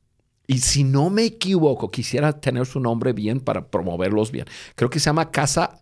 y 0.46 0.58
si 0.58 0.84
no 0.84 1.10
me 1.10 1.24
equivoco, 1.24 1.90
quisiera 1.90 2.40
tener 2.40 2.66
su 2.66 2.78
nombre 2.78 3.12
bien 3.12 3.40
para 3.40 3.68
promoverlos 3.68 4.30
bien. 4.30 4.46
Creo 4.74 4.90
que 4.90 5.00
se 5.00 5.06
llama 5.06 5.30
Casa, 5.30 5.80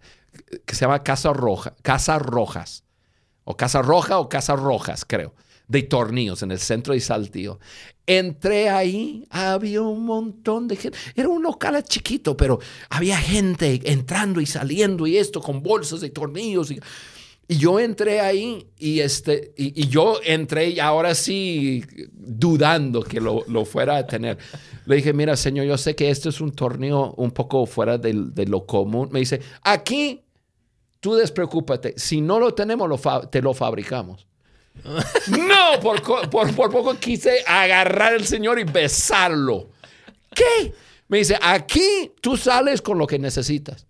que 0.64 0.74
se 0.74 0.82
llama 0.82 1.02
Casa 1.02 1.32
Roja, 1.32 1.74
Casa 1.82 2.18
Rojas. 2.18 2.84
O 3.44 3.56
Casa 3.56 3.82
Roja 3.82 4.18
o 4.18 4.28
Casa 4.28 4.56
Rojas, 4.56 5.04
creo 5.04 5.34
de 5.68 5.82
tornillos 5.82 6.42
en 6.42 6.50
el 6.50 6.58
centro 6.58 6.94
de 6.94 7.00
Saltillo. 7.00 7.58
Entré 8.06 8.68
ahí, 8.68 9.26
había 9.30 9.80
un 9.80 10.04
montón 10.04 10.68
de 10.68 10.76
gente. 10.76 10.98
Era 11.14 11.28
un 11.28 11.42
local 11.42 11.82
chiquito, 11.84 12.36
pero 12.36 12.58
había 12.90 13.16
gente 13.16 13.80
entrando 13.84 14.40
y 14.40 14.46
saliendo 14.46 15.06
y 15.06 15.16
esto 15.16 15.40
con 15.40 15.62
bolsas 15.62 16.00
de 16.00 16.10
tornillos. 16.10 16.70
Y, 16.70 16.80
yo 17.46 17.78
entré 17.78 18.20
ahí 18.20 18.66
y, 18.78 19.00
este, 19.00 19.52
y, 19.56 19.86
yo 19.88 20.18
entré 20.24 20.70
y 20.70 20.80
ahora 20.80 21.14
sí 21.14 21.84
dudando 22.12 23.02
que 23.02 23.20
lo, 23.20 23.64
fuera 23.64 23.96
a 23.96 24.06
tener. 24.06 24.38
Le 24.86 24.96
dije, 24.96 25.12
mira, 25.12 25.36
señor, 25.36 25.66
yo 25.66 25.76
sé 25.76 25.94
que 25.94 26.10
este 26.10 26.30
es 26.30 26.40
un 26.40 26.52
tornillo 26.52 27.12
un 27.14 27.30
poco 27.30 27.66
fuera 27.66 27.98
de, 27.98 28.12
lo 28.46 28.66
común. 28.66 29.08
Me 29.12 29.20
dice, 29.20 29.40
aquí 29.62 30.22
tú 31.00 31.14
despreocúpate. 31.14 31.94
Si 31.96 32.20
no 32.20 32.38
lo 32.38 32.54
tenemos, 32.54 33.00
te 33.30 33.42
lo 33.42 33.52
fabricamos. 33.52 34.26
No, 35.28 35.80
por, 35.80 36.02
por, 36.30 36.70
poco 36.70 36.94
quise 36.98 37.42
agarrar 37.46 38.12
al 38.12 38.26
Señor 38.26 38.58
y 38.58 38.64
besarlo. 38.64 39.70
¿Qué? 40.34 40.74
Me 41.08 41.18
dice, 41.18 41.38
aquí 41.40 42.12
tú 42.20 42.36
sales 42.36 42.82
con 42.82 42.98
lo 42.98 43.06
que 43.06 43.18
necesitas. 43.18 43.86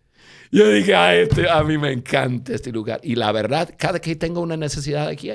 Yo 0.50 0.68
dije, 0.68 0.94
a, 0.94 1.16
este, 1.16 1.50
a 1.50 1.64
mí 1.64 1.78
me 1.78 1.90
encanta 1.90 2.54
este 2.54 2.70
lugar. 2.70 3.00
Y 3.02 3.16
la 3.16 3.32
verdad, 3.32 3.74
cada 3.76 4.00
que 4.00 4.14
tengo 4.14 4.40
una 4.40 4.56
necesidad 4.56 5.08
aquí, 5.08 5.32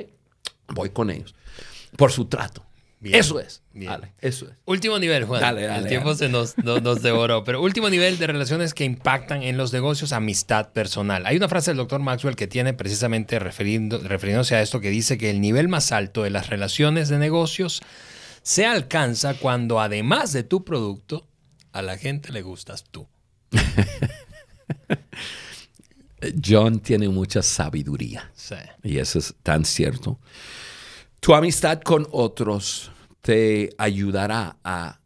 voy 0.68 0.90
con 0.90 1.10
ellos. 1.10 1.34
Por 1.96 2.10
su 2.10 2.26
trato. 2.26 2.64
Eso 3.02 3.40
es. 3.40 3.62
eso 4.20 4.46
es. 4.46 4.52
Último 4.66 4.98
nivel, 4.98 5.24
Juan. 5.24 5.58
El 5.58 5.86
tiempo 5.86 6.14
se 6.14 6.28
nos, 6.28 6.54
devoró. 7.02 7.44
Pero 7.44 7.62
último 7.62 7.88
nivel 7.88 8.18
de 8.18 8.26
relaciones 8.26 8.74
que 8.74 8.84
impactan 8.84 9.42
en 9.42 9.56
los 9.56 9.72
negocios, 9.72 10.12
amistad 10.12 10.72
personal. 10.72 11.24
Hay 11.24 11.36
una 11.36 11.48
frase 11.48 11.70
del 11.70 11.78
doctor 11.78 12.00
Maxwell 12.00 12.36
que 12.36 12.46
tiene 12.46 12.74
precisamente 12.74 13.38
refiriéndose 13.38 14.54
a 14.54 14.60
esto 14.62 14.80
que 14.80 14.90
dice 14.90 15.16
que 15.16 15.30
el 15.30 15.40
nivel 15.40 15.68
más 15.68 15.92
alto 15.92 16.24
de 16.24 16.30
las 16.30 16.48
relaciones 16.48 17.08
de 17.08 17.18
negocios 17.18 17.80
se 18.42 18.66
alcanza 18.66 19.34
cuando 19.34 19.80
además 19.80 20.32
de 20.32 20.42
tu 20.42 20.64
producto, 20.64 21.26
a 21.72 21.82
la 21.82 21.96
gente 21.96 22.32
le 22.32 22.42
gustas 22.42 22.84
tú. 22.90 23.08
John 26.44 26.80
tiene 26.80 27.08
mucha 27.08 27.40
sabiduría. 27.42 28.30
Sí. 28.34 28.56
Y 28.82 28.98
eso 28.98 29.18
es 29.18 29.34
tan 29.42 29.64
cierto. 29.64 30.18
Tu 31.20 31.34
amistad 31.34 31.82
con 31.82 32.06
otros 32.12 32.90
te 33.20 33.70
ayudará 33.76 34.56
a, 34.64 34.96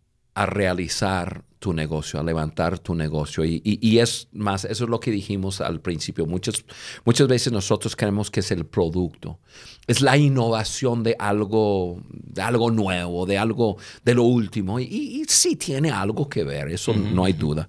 realizar 0.47 1.45
tu 1.59 1.73
negocio, 1.73 2.19
a 2.21 2.23
levantar 2.23 2.79
tu 2.79 2.95
negocio. 2.95 3.45
Y, 3.45 3.99
es 3.99 4.29
más, 4.33 4.65
eso 4.65 4.85
es 4.85 4.91
lo 4.91 5.01
que 5.01 5.11
dijimos 5.11 5.61
al 5.61 5.81
principio. 5.81 6.27
Muchas, 6.27 6.65
muchas 7.05 7.27
veces 7.27 7.53
nosotros 7.53 7.97
creemos 7.97 8.31
que 8.31 8.41
es 8.41 8.51
el 8.53 8.65
producto. 8.65 9.41
Es 9.89 10.01
la 10.01 10.17
innovación 10.17 11.03
de 11.03 11.17
algo, 11.19 12.01
de 12.09 12.43
algo 12.43 12.71
nuevo, 12.71 13.27
de 13.27 13.39
algo 13.39 13.77
de 14.05 14.15
lo 14.15 14.23
último. 14.23 14.79
Y, 14.79 15.25
sí 15.29 15.57
tiene 15.57 15.91
algo 15.91 16.29
que 16.29 16.45
ver, 16.45 16.69
eso 16.69 16.95
no 16.95 17.25
hay 17.25 17.33
duda. 17.33 17.69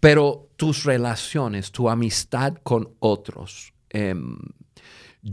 Pero 0.00 0.48
tus 0.56 0.84
relaciones, 0.84 1.72
tu 1.72 1.88
amistad 1.88 2.54
con 2.62 2.90
otros, 2.98 3.72
em, 3.88 4.36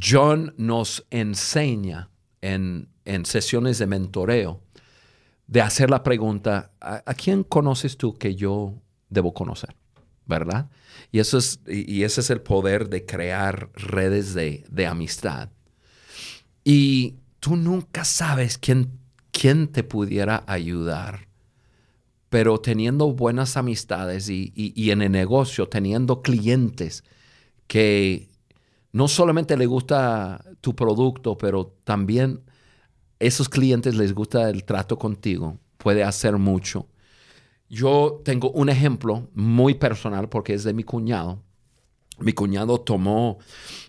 John 0.02 0.54
nos 0.58 1.06
enseña 1.10 2.11
en, 2.41 2.88
sesiones 3.25 3.77
de 3.77 3.88
mentoreo 3.88 4.62
de 5.47 5.62
hacer 5.62 5.89
la 5.89 6.04
pregunta, 6.04 6.71
¿a, 6.80 7.13
quién 7.13 7.43
conoces 7.43 7.97
tú 7.97 8.17
que 8.17 8.36
yo 8.36 8.75
debo 9.10 9.34
conocer? 9.34 9.75
¿Verdad? 10.25 10.69
Y, 11.12 11.19
eso 11.19 11.38
es, 11.38 11.60
y 11.67 12.04
ese 12.04 12.21
es 12.21 12.30
el 12.30 12.41
poder 12.41 12.89
de 12.89 13.06
crear 13.06 13.69
redes 13.73 14.34
de, 14.34 14.88
amistad. 14.88 15.49
Y 16.63 17.15
tú 17.39 17.58
nunca 17.58 18.06
sabes 18.06 18.58
quién, 18.58 18.97
quién 19.32 19.67
te 19.67 19.84
pudiera 19.84 20.43
ayudar 20.47 21.32
pero 22.32 22.62
teniendo 22.62 23.12
buenas 23.12 23.58
amistades 23.58 24.30
y, 24.30 24.54
en 24.89 25.01
el 25.01 25.12
negocio, 25.12 25.67
teniendo 25.67 26.21
clientes 26.21 27.04
que 27.67 28.30
no 28.91 29.08
solamente 29.08 29.58
le 29.58 29.65
gusta 29.65 30.43
tu 30.62 30.75
producto, 30.75 31.38
pero 31.38 31.75
también 31.84 32.41
esos 33.19 33.49
clientes 33.49 33.95
les 33.95 34.13
gusta 34.13 34.49
el 34.49 34.63
trato 34.63 34.97
contigo, 34.97 35.58
puede 35.77 36.04
hacer 36.04 36.38
mucho. 36.38 36.88
Yo 37.69 38.21
tengo 38.25 38.51
un 38.51 38.69
ejemplo 38.69 39.30
muy 39.34 39.75
personal 39.75 40.27
porque 40.27 40.54
es 40.54 40.63
de 40.63 40.73
mi 40.73 40.84
cuñado. 40.84 41.41
Mi 42.19 42.34
cuñado 42.34 42.82
tomó 42.82 43.39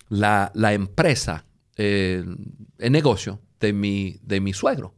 la, 0.09 0.51
empresa, 0.73 1.45
eh, 1.75 2.23
el 2.77 2.91
negocio 2.91 3.41
de 3.59 3.73
mi, 3.73 4.17
de 4.21 4.39
mi 4.39 4.53
suegro. 4.53 4.95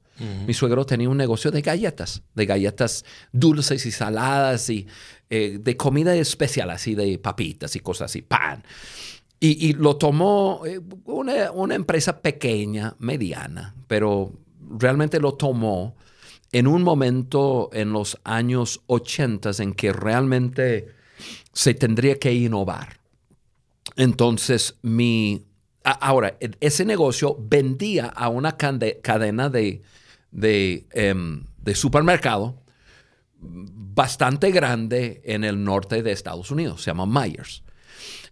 Mi 0.48 0.54
suegro 0.54 0.86
tenía 0.86 1.10
un 1.10 1.18
negocio 1.18 1.52
de 1.52 1.62
galletas, 1.62 2.24
de 2.34 2.46
galletas 2.46 3.04
dulces 3.34 3.86
y 3.86 3.92
saladas 3.92 4.70
y 4.70 4.88
eh, 5.30 5.58
de 5.60 5.76
comida 5.76 6.16
especial, 6.16 6.70
así 6.70 6.96
de 6.96 7.20
papitas 7.20 7.76
y 7.76 7.82
cosas 7.82 8.12
así, 8.12 8.22
pan. 8.22 8.64
Y, 9.48 9.74
lo 9.74 9.98
tomó 9.98 10.64
eh, 10.66 10.80
una, 11.06 11.76
empresa 11.76 12.22
pequeña, 12.22 12.96
mediana, 13.00 13.76
pero 13.88 14.34
realmente 14.60 15.20
lo 15.20 15.36
tomó 15.36 15.96
en 16.52 16.68
un 16.68 16.82
momento 16.82 17.70
en 17.74 17.92
los 17.92 18.20
años 18.24 18.82
80 18.88 19.52
en 19.60 19.74
que 19.74 19.94
realmente 19.94 20.88
se 21.54 21.74
tendría 21.74 22.18
que 22.18 22.34
innovar. 22.34 23.00
Entonces 23.96 24.78
mi 24.82 25.46
ahora, 25.84 26.38
e, 26.40 26.52
ese 26.60 26.86
negocio 26.86 27.38
vendía 27.40 28.08
a 28.08 28.30
una 28.30 28.58
cadena 28.58 29.50
de, 29.50 29.84
de, 30.32 30.88
em, 30.92 31.46
de 31.62 31.76
supermercado 31.76 32.62
bastante 33.40 34.52
grande 34.52 35.22
en 35.26 35.44
el 35.44 35.64
norte 35.64 36.02
de 36.02 36.12
Estados 36.12 36.52
Unidos, 36.52 36.82
se 36.82 36.92
llama 36.92 37.06
Myers. 37.06 37.65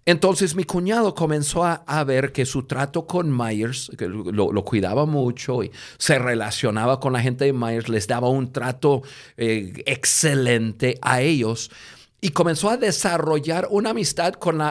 Entonces 0.05 0.55
mi 0.55 0.65
cuñado 0.65 1.15
comenzó 1.15 1.63
a, 1.63 2.03
ver 2.03 2.33
que 2.33 2.45
su 2.45 2.63
trato 2.63 3.07
con 3.07 3.35
Myers, 3.35 3.89
que 3.97 4.07
lo, 4.07 4.65
cuidaba 4.65 5.05
mucho 5.05 5.63
y 5.63 5.71
se 5.97 6.19
relacionaba 6.19 6.99
con 6.99 7.13
la 7.13 7.21
gente 7.21 7.45
de 7.45 7.53
Myers, 7.53 7.87
les 7.87 8.07
daba 8.07 8.27
un 8.27 8.51
trato 8.51 9.01
eh, 9.37 9.81
excelente 9.85 10.99
a 11.01 11.21
ellos 11.21 11.71
y 12.19 12.29
comenzó 12.29 12.69
a 12.69 12.77
desarrollar 12.77 13.67
una 13.69 13.91
amistad 13.91 14.33
con, 14.33 14.61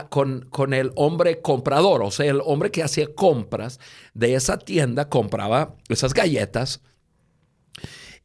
con, 0.51 0.75
el 0.75 0.91
hombre 0.97 1.41
comprador, 1.41 2.03
o 2.03 2.11
sea, 2.11 2.27
el 2.27 2.41
hombre 2.45 2.71
que 2.71 2.83
hacía 2.83 3.15
compras 3.15 3.79
de 4.15 4.35
esa 4.35 4.59
tienda, 4.59 5.09
compraba 5.09 5.77
esas 5.89 6.15
galletas 6.15 6.81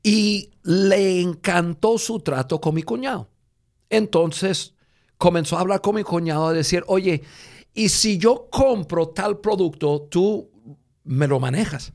y 0.02 0.52
le 0.64 1.22
encantó 1.22 1.98
su 1.98 2.20
trato 2.20 2.62
con 2.62 2.76
mi 2.76 2.84
cuñado. 2.84 3.30
Entonces 3.90 4.77
comenzó 5.18 5.58
a 5.58 5.62
hablar 5.62 5.82
con 5.82 5.96
mi 5.96 6.04
cuñado 6.04 6.48
a 6.48 6.54
decir, 6.54 6.84
oye, 6.88 7.24
y 7.74 7.90
si 7.90 8.18
yo 8.18 8.48
compro 8.50 9.10
tal 9.10 9.40
producto, 9.40 10.08
tú 10.10 10.50
me 11.04 11.28
lo 11.28 11.40
manejas. 11.40 11.94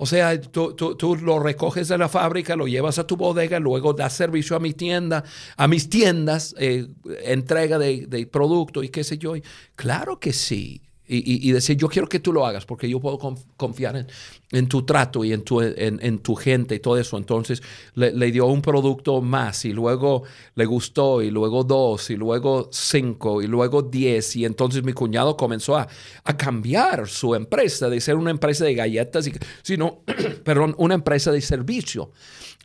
O 0.00 0.06
sea, 0.06 0.40
tú, 0.40 1.18
lo 1.20 1.40
recoges 1.40 1.88
de 1.88 1.98
la 1.98 2.08
fábrica, 2.08 2.54
lo 2.54 2.68
llevas 2.68 3.00
a 3.00 3.06
tu 3.06 3.16
bodega, 3.16 3.58
luego 3.58 3.94
das 3.94 4.12
servicio 4.12 4.54
a 4.54 4.60
mi 4.60 4.72
tienda, 4.72 5.24
a 5.56 5.66
mis 5.66 5.90
tiendas, 5.90 6.54
eh, 6.56 6.86
entrega 7.24 7.80
de, 7.80 8.06
de, 8.06 8.24
producto 8.28 8.84
y 8.84 8.90
qué 8.90 9.02
sé 9.02 9.18
yo. 9.18 9.34
claro 9.74 10.20
que 10.20 10.32
sí 10.32 10.87
y, 11.10 11.50
decir, 11.52 11.76
yo 11.76 11.88
quiero 11.88 12.06
que 12.06 12.20
tú 12.20 12.32
lo 12.32 12.44
hagas 12.44 12.66
porque 12.66 12.88
yo 12.88 13.00
puedo 13.00 13.18
confiar 13.56 14.06
en, 14.50 14.68
tu 14.68 14.84
trato 14.84 15.24
y 15.24 15.32
en 15.32 15.42
tu, 15.42 15.62
en, 15.62 16.18
tu 16.18 16.34
gente 16.34 16.74
y 16.74 16.80
todo 16.80 16.98
eso. 16.98 17.16
Entonces 17.16 17.62
le, 17.94 18.30
dio 18.30 18.46
un 18.46 18.60
producto 18.60 19.22
más 19.22 19.64
y 19.64 19.72
luego 19.72 20.24
le 20.54 20.66
gustó 20.66 21.22
y 21.22 21.30
luego 21.30 21.64
dos 21.64 22.10
y 22.10 22.16
luego 22.16 22.68
cinco 22.70 23.40
y 23.40 23.46
luego 23.46 23.80
diez. 23.82 24.36
Y 24.36 24.44
entonces 24.44 24.84
mi 24.84 24.92
cuñado 24.92 25.36
comenzó 25.36 25.78
a, 25.78 25.88
cambiar 26.36 27.08
su 27.08 27.34
empresa 27.34 27.88
de 27.88 28.00
ser 28.00 28.16
una 28.16 28.30
empresa 28.30 28.64
de 28.64 28.74
galletas, 28.74 29.26
y, 29.26 29.32
sino, 29.62 30.02
perdón, 30.44 30.74
una 30.78 30.94
empresa 30.94 31.32
de 31.32 31.40
servicio 31.40 32.12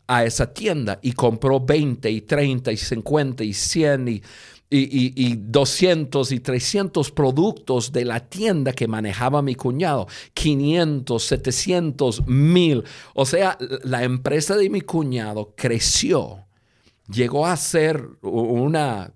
a 0.08 0.26
esa 0.26 0.54
tienda 0.54 1.00
y 1.02 1.14
compró 1.14 1.62
20 1.62 2.12
y 2.12 2.22
30 2.22 2.72
y 2.72 2.78
50 2.78 3.44
y 3.44 3.54
100 3.54 4.08
y 4.10 4.22
y, 4.76 5.14
y, 5.16 5.36
200 5.36 6.32
y 6.32 6.40
300 6.40 7.12
productos 7.12 7.92
de 7.92 8.06
la 8.06 8.20
tienda 8.22 8.74
que 8.74 8.88
manejaba 8.88 9.42
mi 9.42 9.56
cuñado, 9.56 10.08
500, 10.34 11.24
700, 11.24 12.28
1000. 12.28 12.84
O 13.14 13.26
sea, 13.26 13.58
la 13.84 14.04
empresa 14.04 14.58
de 14.58 14.70
mi 14.70 14.82
cuñado 14.82 15.54
creció, 15.56 16.46
llegó 17.08 17.46
a 17.46 17.56
ser 17.56 18.08
una 18.22 19.14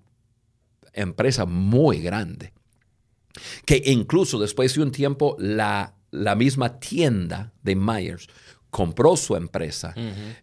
empresa 0.92 1.44
muy 1.44 2.00
grande, 2.00 2.52
que 3.64 3.82
incluso 3.86 4.38
después 4.38 4.74
de 4.74 4.82
un 4.82 4.92
tiempo 4.92 5.36
la, 5.38 5.96
la 6.12 6.34
misma 6.36 6.78
tienda 6.78 7.52
de 7.62 7.74
Myers 7.74 8.28
compró 8.70 9.16
su 9.16 9.34
empresa 9.34 9.94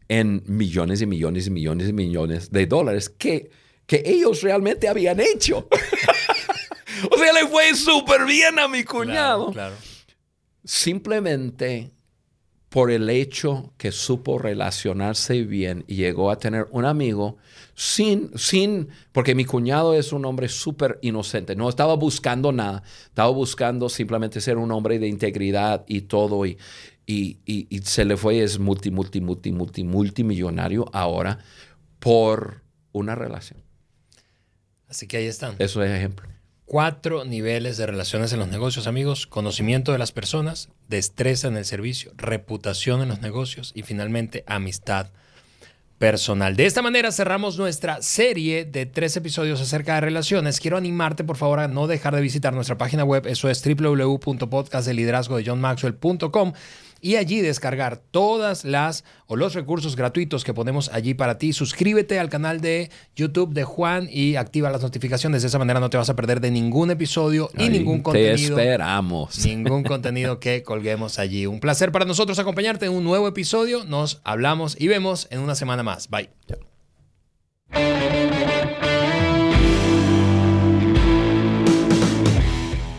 en 0.07 0.43
millones 0.47 1.01
y 1.01 1.05
millones 1.05 1.47
y 1.47 1.51
millones 1.51 1.89
y 1.89 1.93
millones 1.93 2.51
de 2.51 2.65
dólares 2.65 3.09
que 3.09 3.51
que 3.85 4.03
ellos 4.05 4.41
realmente 4.41 4.87
habían 4.87 5.19
hecho. 5.19 5.67
o 7.11 7.17
sea, 7.17 7.33
le 7.33 7.47
fue 7.47 7.73
súper 7.75 8.25
bien 8.25 8.59
a 8.59 8.67
mi 8.67 8.83
cuñado. 8.83 9.53
Simplemente 10.63 11.91
por 12.75 12.91
el 12.91 13.09
hecho 13.09 13.73
que 13.77 13.93
supo 13.93 14.37
relacionarse 14.37 15.43
bien 15.43 15.85
y 15.87 15.95
llegó 15.95 16.29
a 16.29 16.39
tener 16.39 16.67
un 16.71 16.83
amigo 16.83 17.37
sin, 17.73 18.37
sin, 18.37 18.89
porque 19.13 19.33
mi 19.33 19.45
cuñado 19.45 19.93
es 19.93 20.11
un 20.11 20.25
hombre 20.25 20.49
súper 20.49 20.99
inocente, 21.01 21.55
no 21.55 21.69
estaba 21.69 21.95
buscando 21.95 22.51
nada, 22.51 22.83
estaba 23.05 23.29
buscando 23.29 23.87
simplemente 23.87 24.41
ser 24.41 24.57
un 24.57 24.73
hombre 24.73 24.99
de 24.99 25.07
integridad 25.07 25.85
y 25.87 26.01
todo, 26.01 26.45
y, 26.45 26.57
y, 27.05 27.39
y 27.45 27.79
se 27.83 28.03
le 28.03 28.17
fue, 28.17 28.43
es 28.43 28.59
multi, 28.59 28.91
multi, 28.91 29.21
multi, 29.21 29.53
multi, 29.53 29.85
multimillonario 29.85 30.89
ahora 30.91 31.39
por 31.99 32.61
una 32.91 33.15
relación. 33.15 33.64
Así 34.89 35.07
que 35.07 35.17
ahí 35.17 35.25
están. 35.25 35.55
Eso 35.59 35.83
es 35.83 35.91
ejemplo. 35.91 36.27
Cuatro 36.65 37.25
niveles 37.25 37.77
de 37.77 37.85
relaciones 37.85 38.33
en 38.33 38.39
los 38.39 38.47
negocios, 38.47 38.87
amigos. 38.87 39.27
Conocimiento 39.27 39.91
de 39.91 39.99
las 39.99 40.11
personas, 40.11 40.69
destreza 40.87 41.47
en 41.47 41.57
el 41.57 41.65
servicio, 41.65 42.11
reputación 42.17 43.03
en 43.03 43.09
los 43.09 43.21
negocios 43.21 43.71
y 43.75 43.83
finalmente 43.83 44.43
amistad 44.47 45.11
personal. 45.99 46.55
De 46.55 46.65
esta 46.65 46.81
manera 46.81 47.11
cerramos 47.11 47.57
nuestra 47.57 48.01
serie 48.01 48.65
de 48.65 48.85
tres 48.85 49.15
episodios 49.15 49.61
acerca 49.61 49.95
de 49.95 50.01
relaciones. 50.01 50.59
Quiero 50.59 50.75
animarte, 50.77 51.23
por 51.23 51.37
favor, 51.37 51.59
a 51.59 51.67
no 51.67 51.87
dejar 51.87 52.15
de 52.15 52.21
visitar 52.21 52.53
nuestra 52.53 52.77
página 52.77 53.03
web. 53.03 53.25
Eso 53.27 53.49
es 53.49 53.63
www.podcastdeliderazgodejohnmaxwell.com 53.63 56.53
y 57.05 57.17
allí 57.17 57.39
descargar 57.39 57.97
todas 57.97 58.65
las 58.65 59.03
o 59.27 59.35
los 59.35 59.53
recursos 59.53 59.95
gratuitos 59.95 60.43
que 60.43 60.55
ponemos 60.55 60.89
allí 60.91 61.13
para 61.13 61.37
ti. 61.37 61.53
Suscríbete 61.53 62.17
al 62.17 62.31
canal 62.31 62.61
de 62.61 62.89
YouTube 63.15 63.53
de 63.53 63.63
Juan 63.63 64.09
y 64.11 64.37
activa 64.37 64.71
las 64.71 64.81
notificaciones. 64.81 65.43
De 65.43 65.49
esa 65.49 65.59
manera 65.59 65.79
no 65.79 65.91
te 65.91 65.97
vas 65.97 66.09
a 66.09 66.15
perder 66.15 66.41
de 66.41 66.49
ningún 66.49 66.89
episodio 66.89 67.51
y 67.59 67.69
ningún 67.69 68.01
contenido. 68.01 68.55
Te 68.55 68.63
esperamos. 68.63 69.37
Ningún 69.45 69.83
contenido 69.83 70.39
que 70.39 70.63
colguemos 70.63 71.19
allí. 71.19 71.45
Un 71.45 71.59
placer 71.59 71.91
para 71.91 72.05
nosotros 72.05 72.39
acompañarte 72.39 72.87
en 72.87 72.93
un 72.93 73.03
nuevo 73.03 73.27
episodio. 73.27 73.85
Nos 73.85 74.19
hablamos 74.23 74.75
y 74.79 74.87
vemos 74.87 75.27
en 75.29 75.41
una 75.41 75.53
semana 75.53 75.83
más. 75.83 76.09
Bye. 76.09 76.31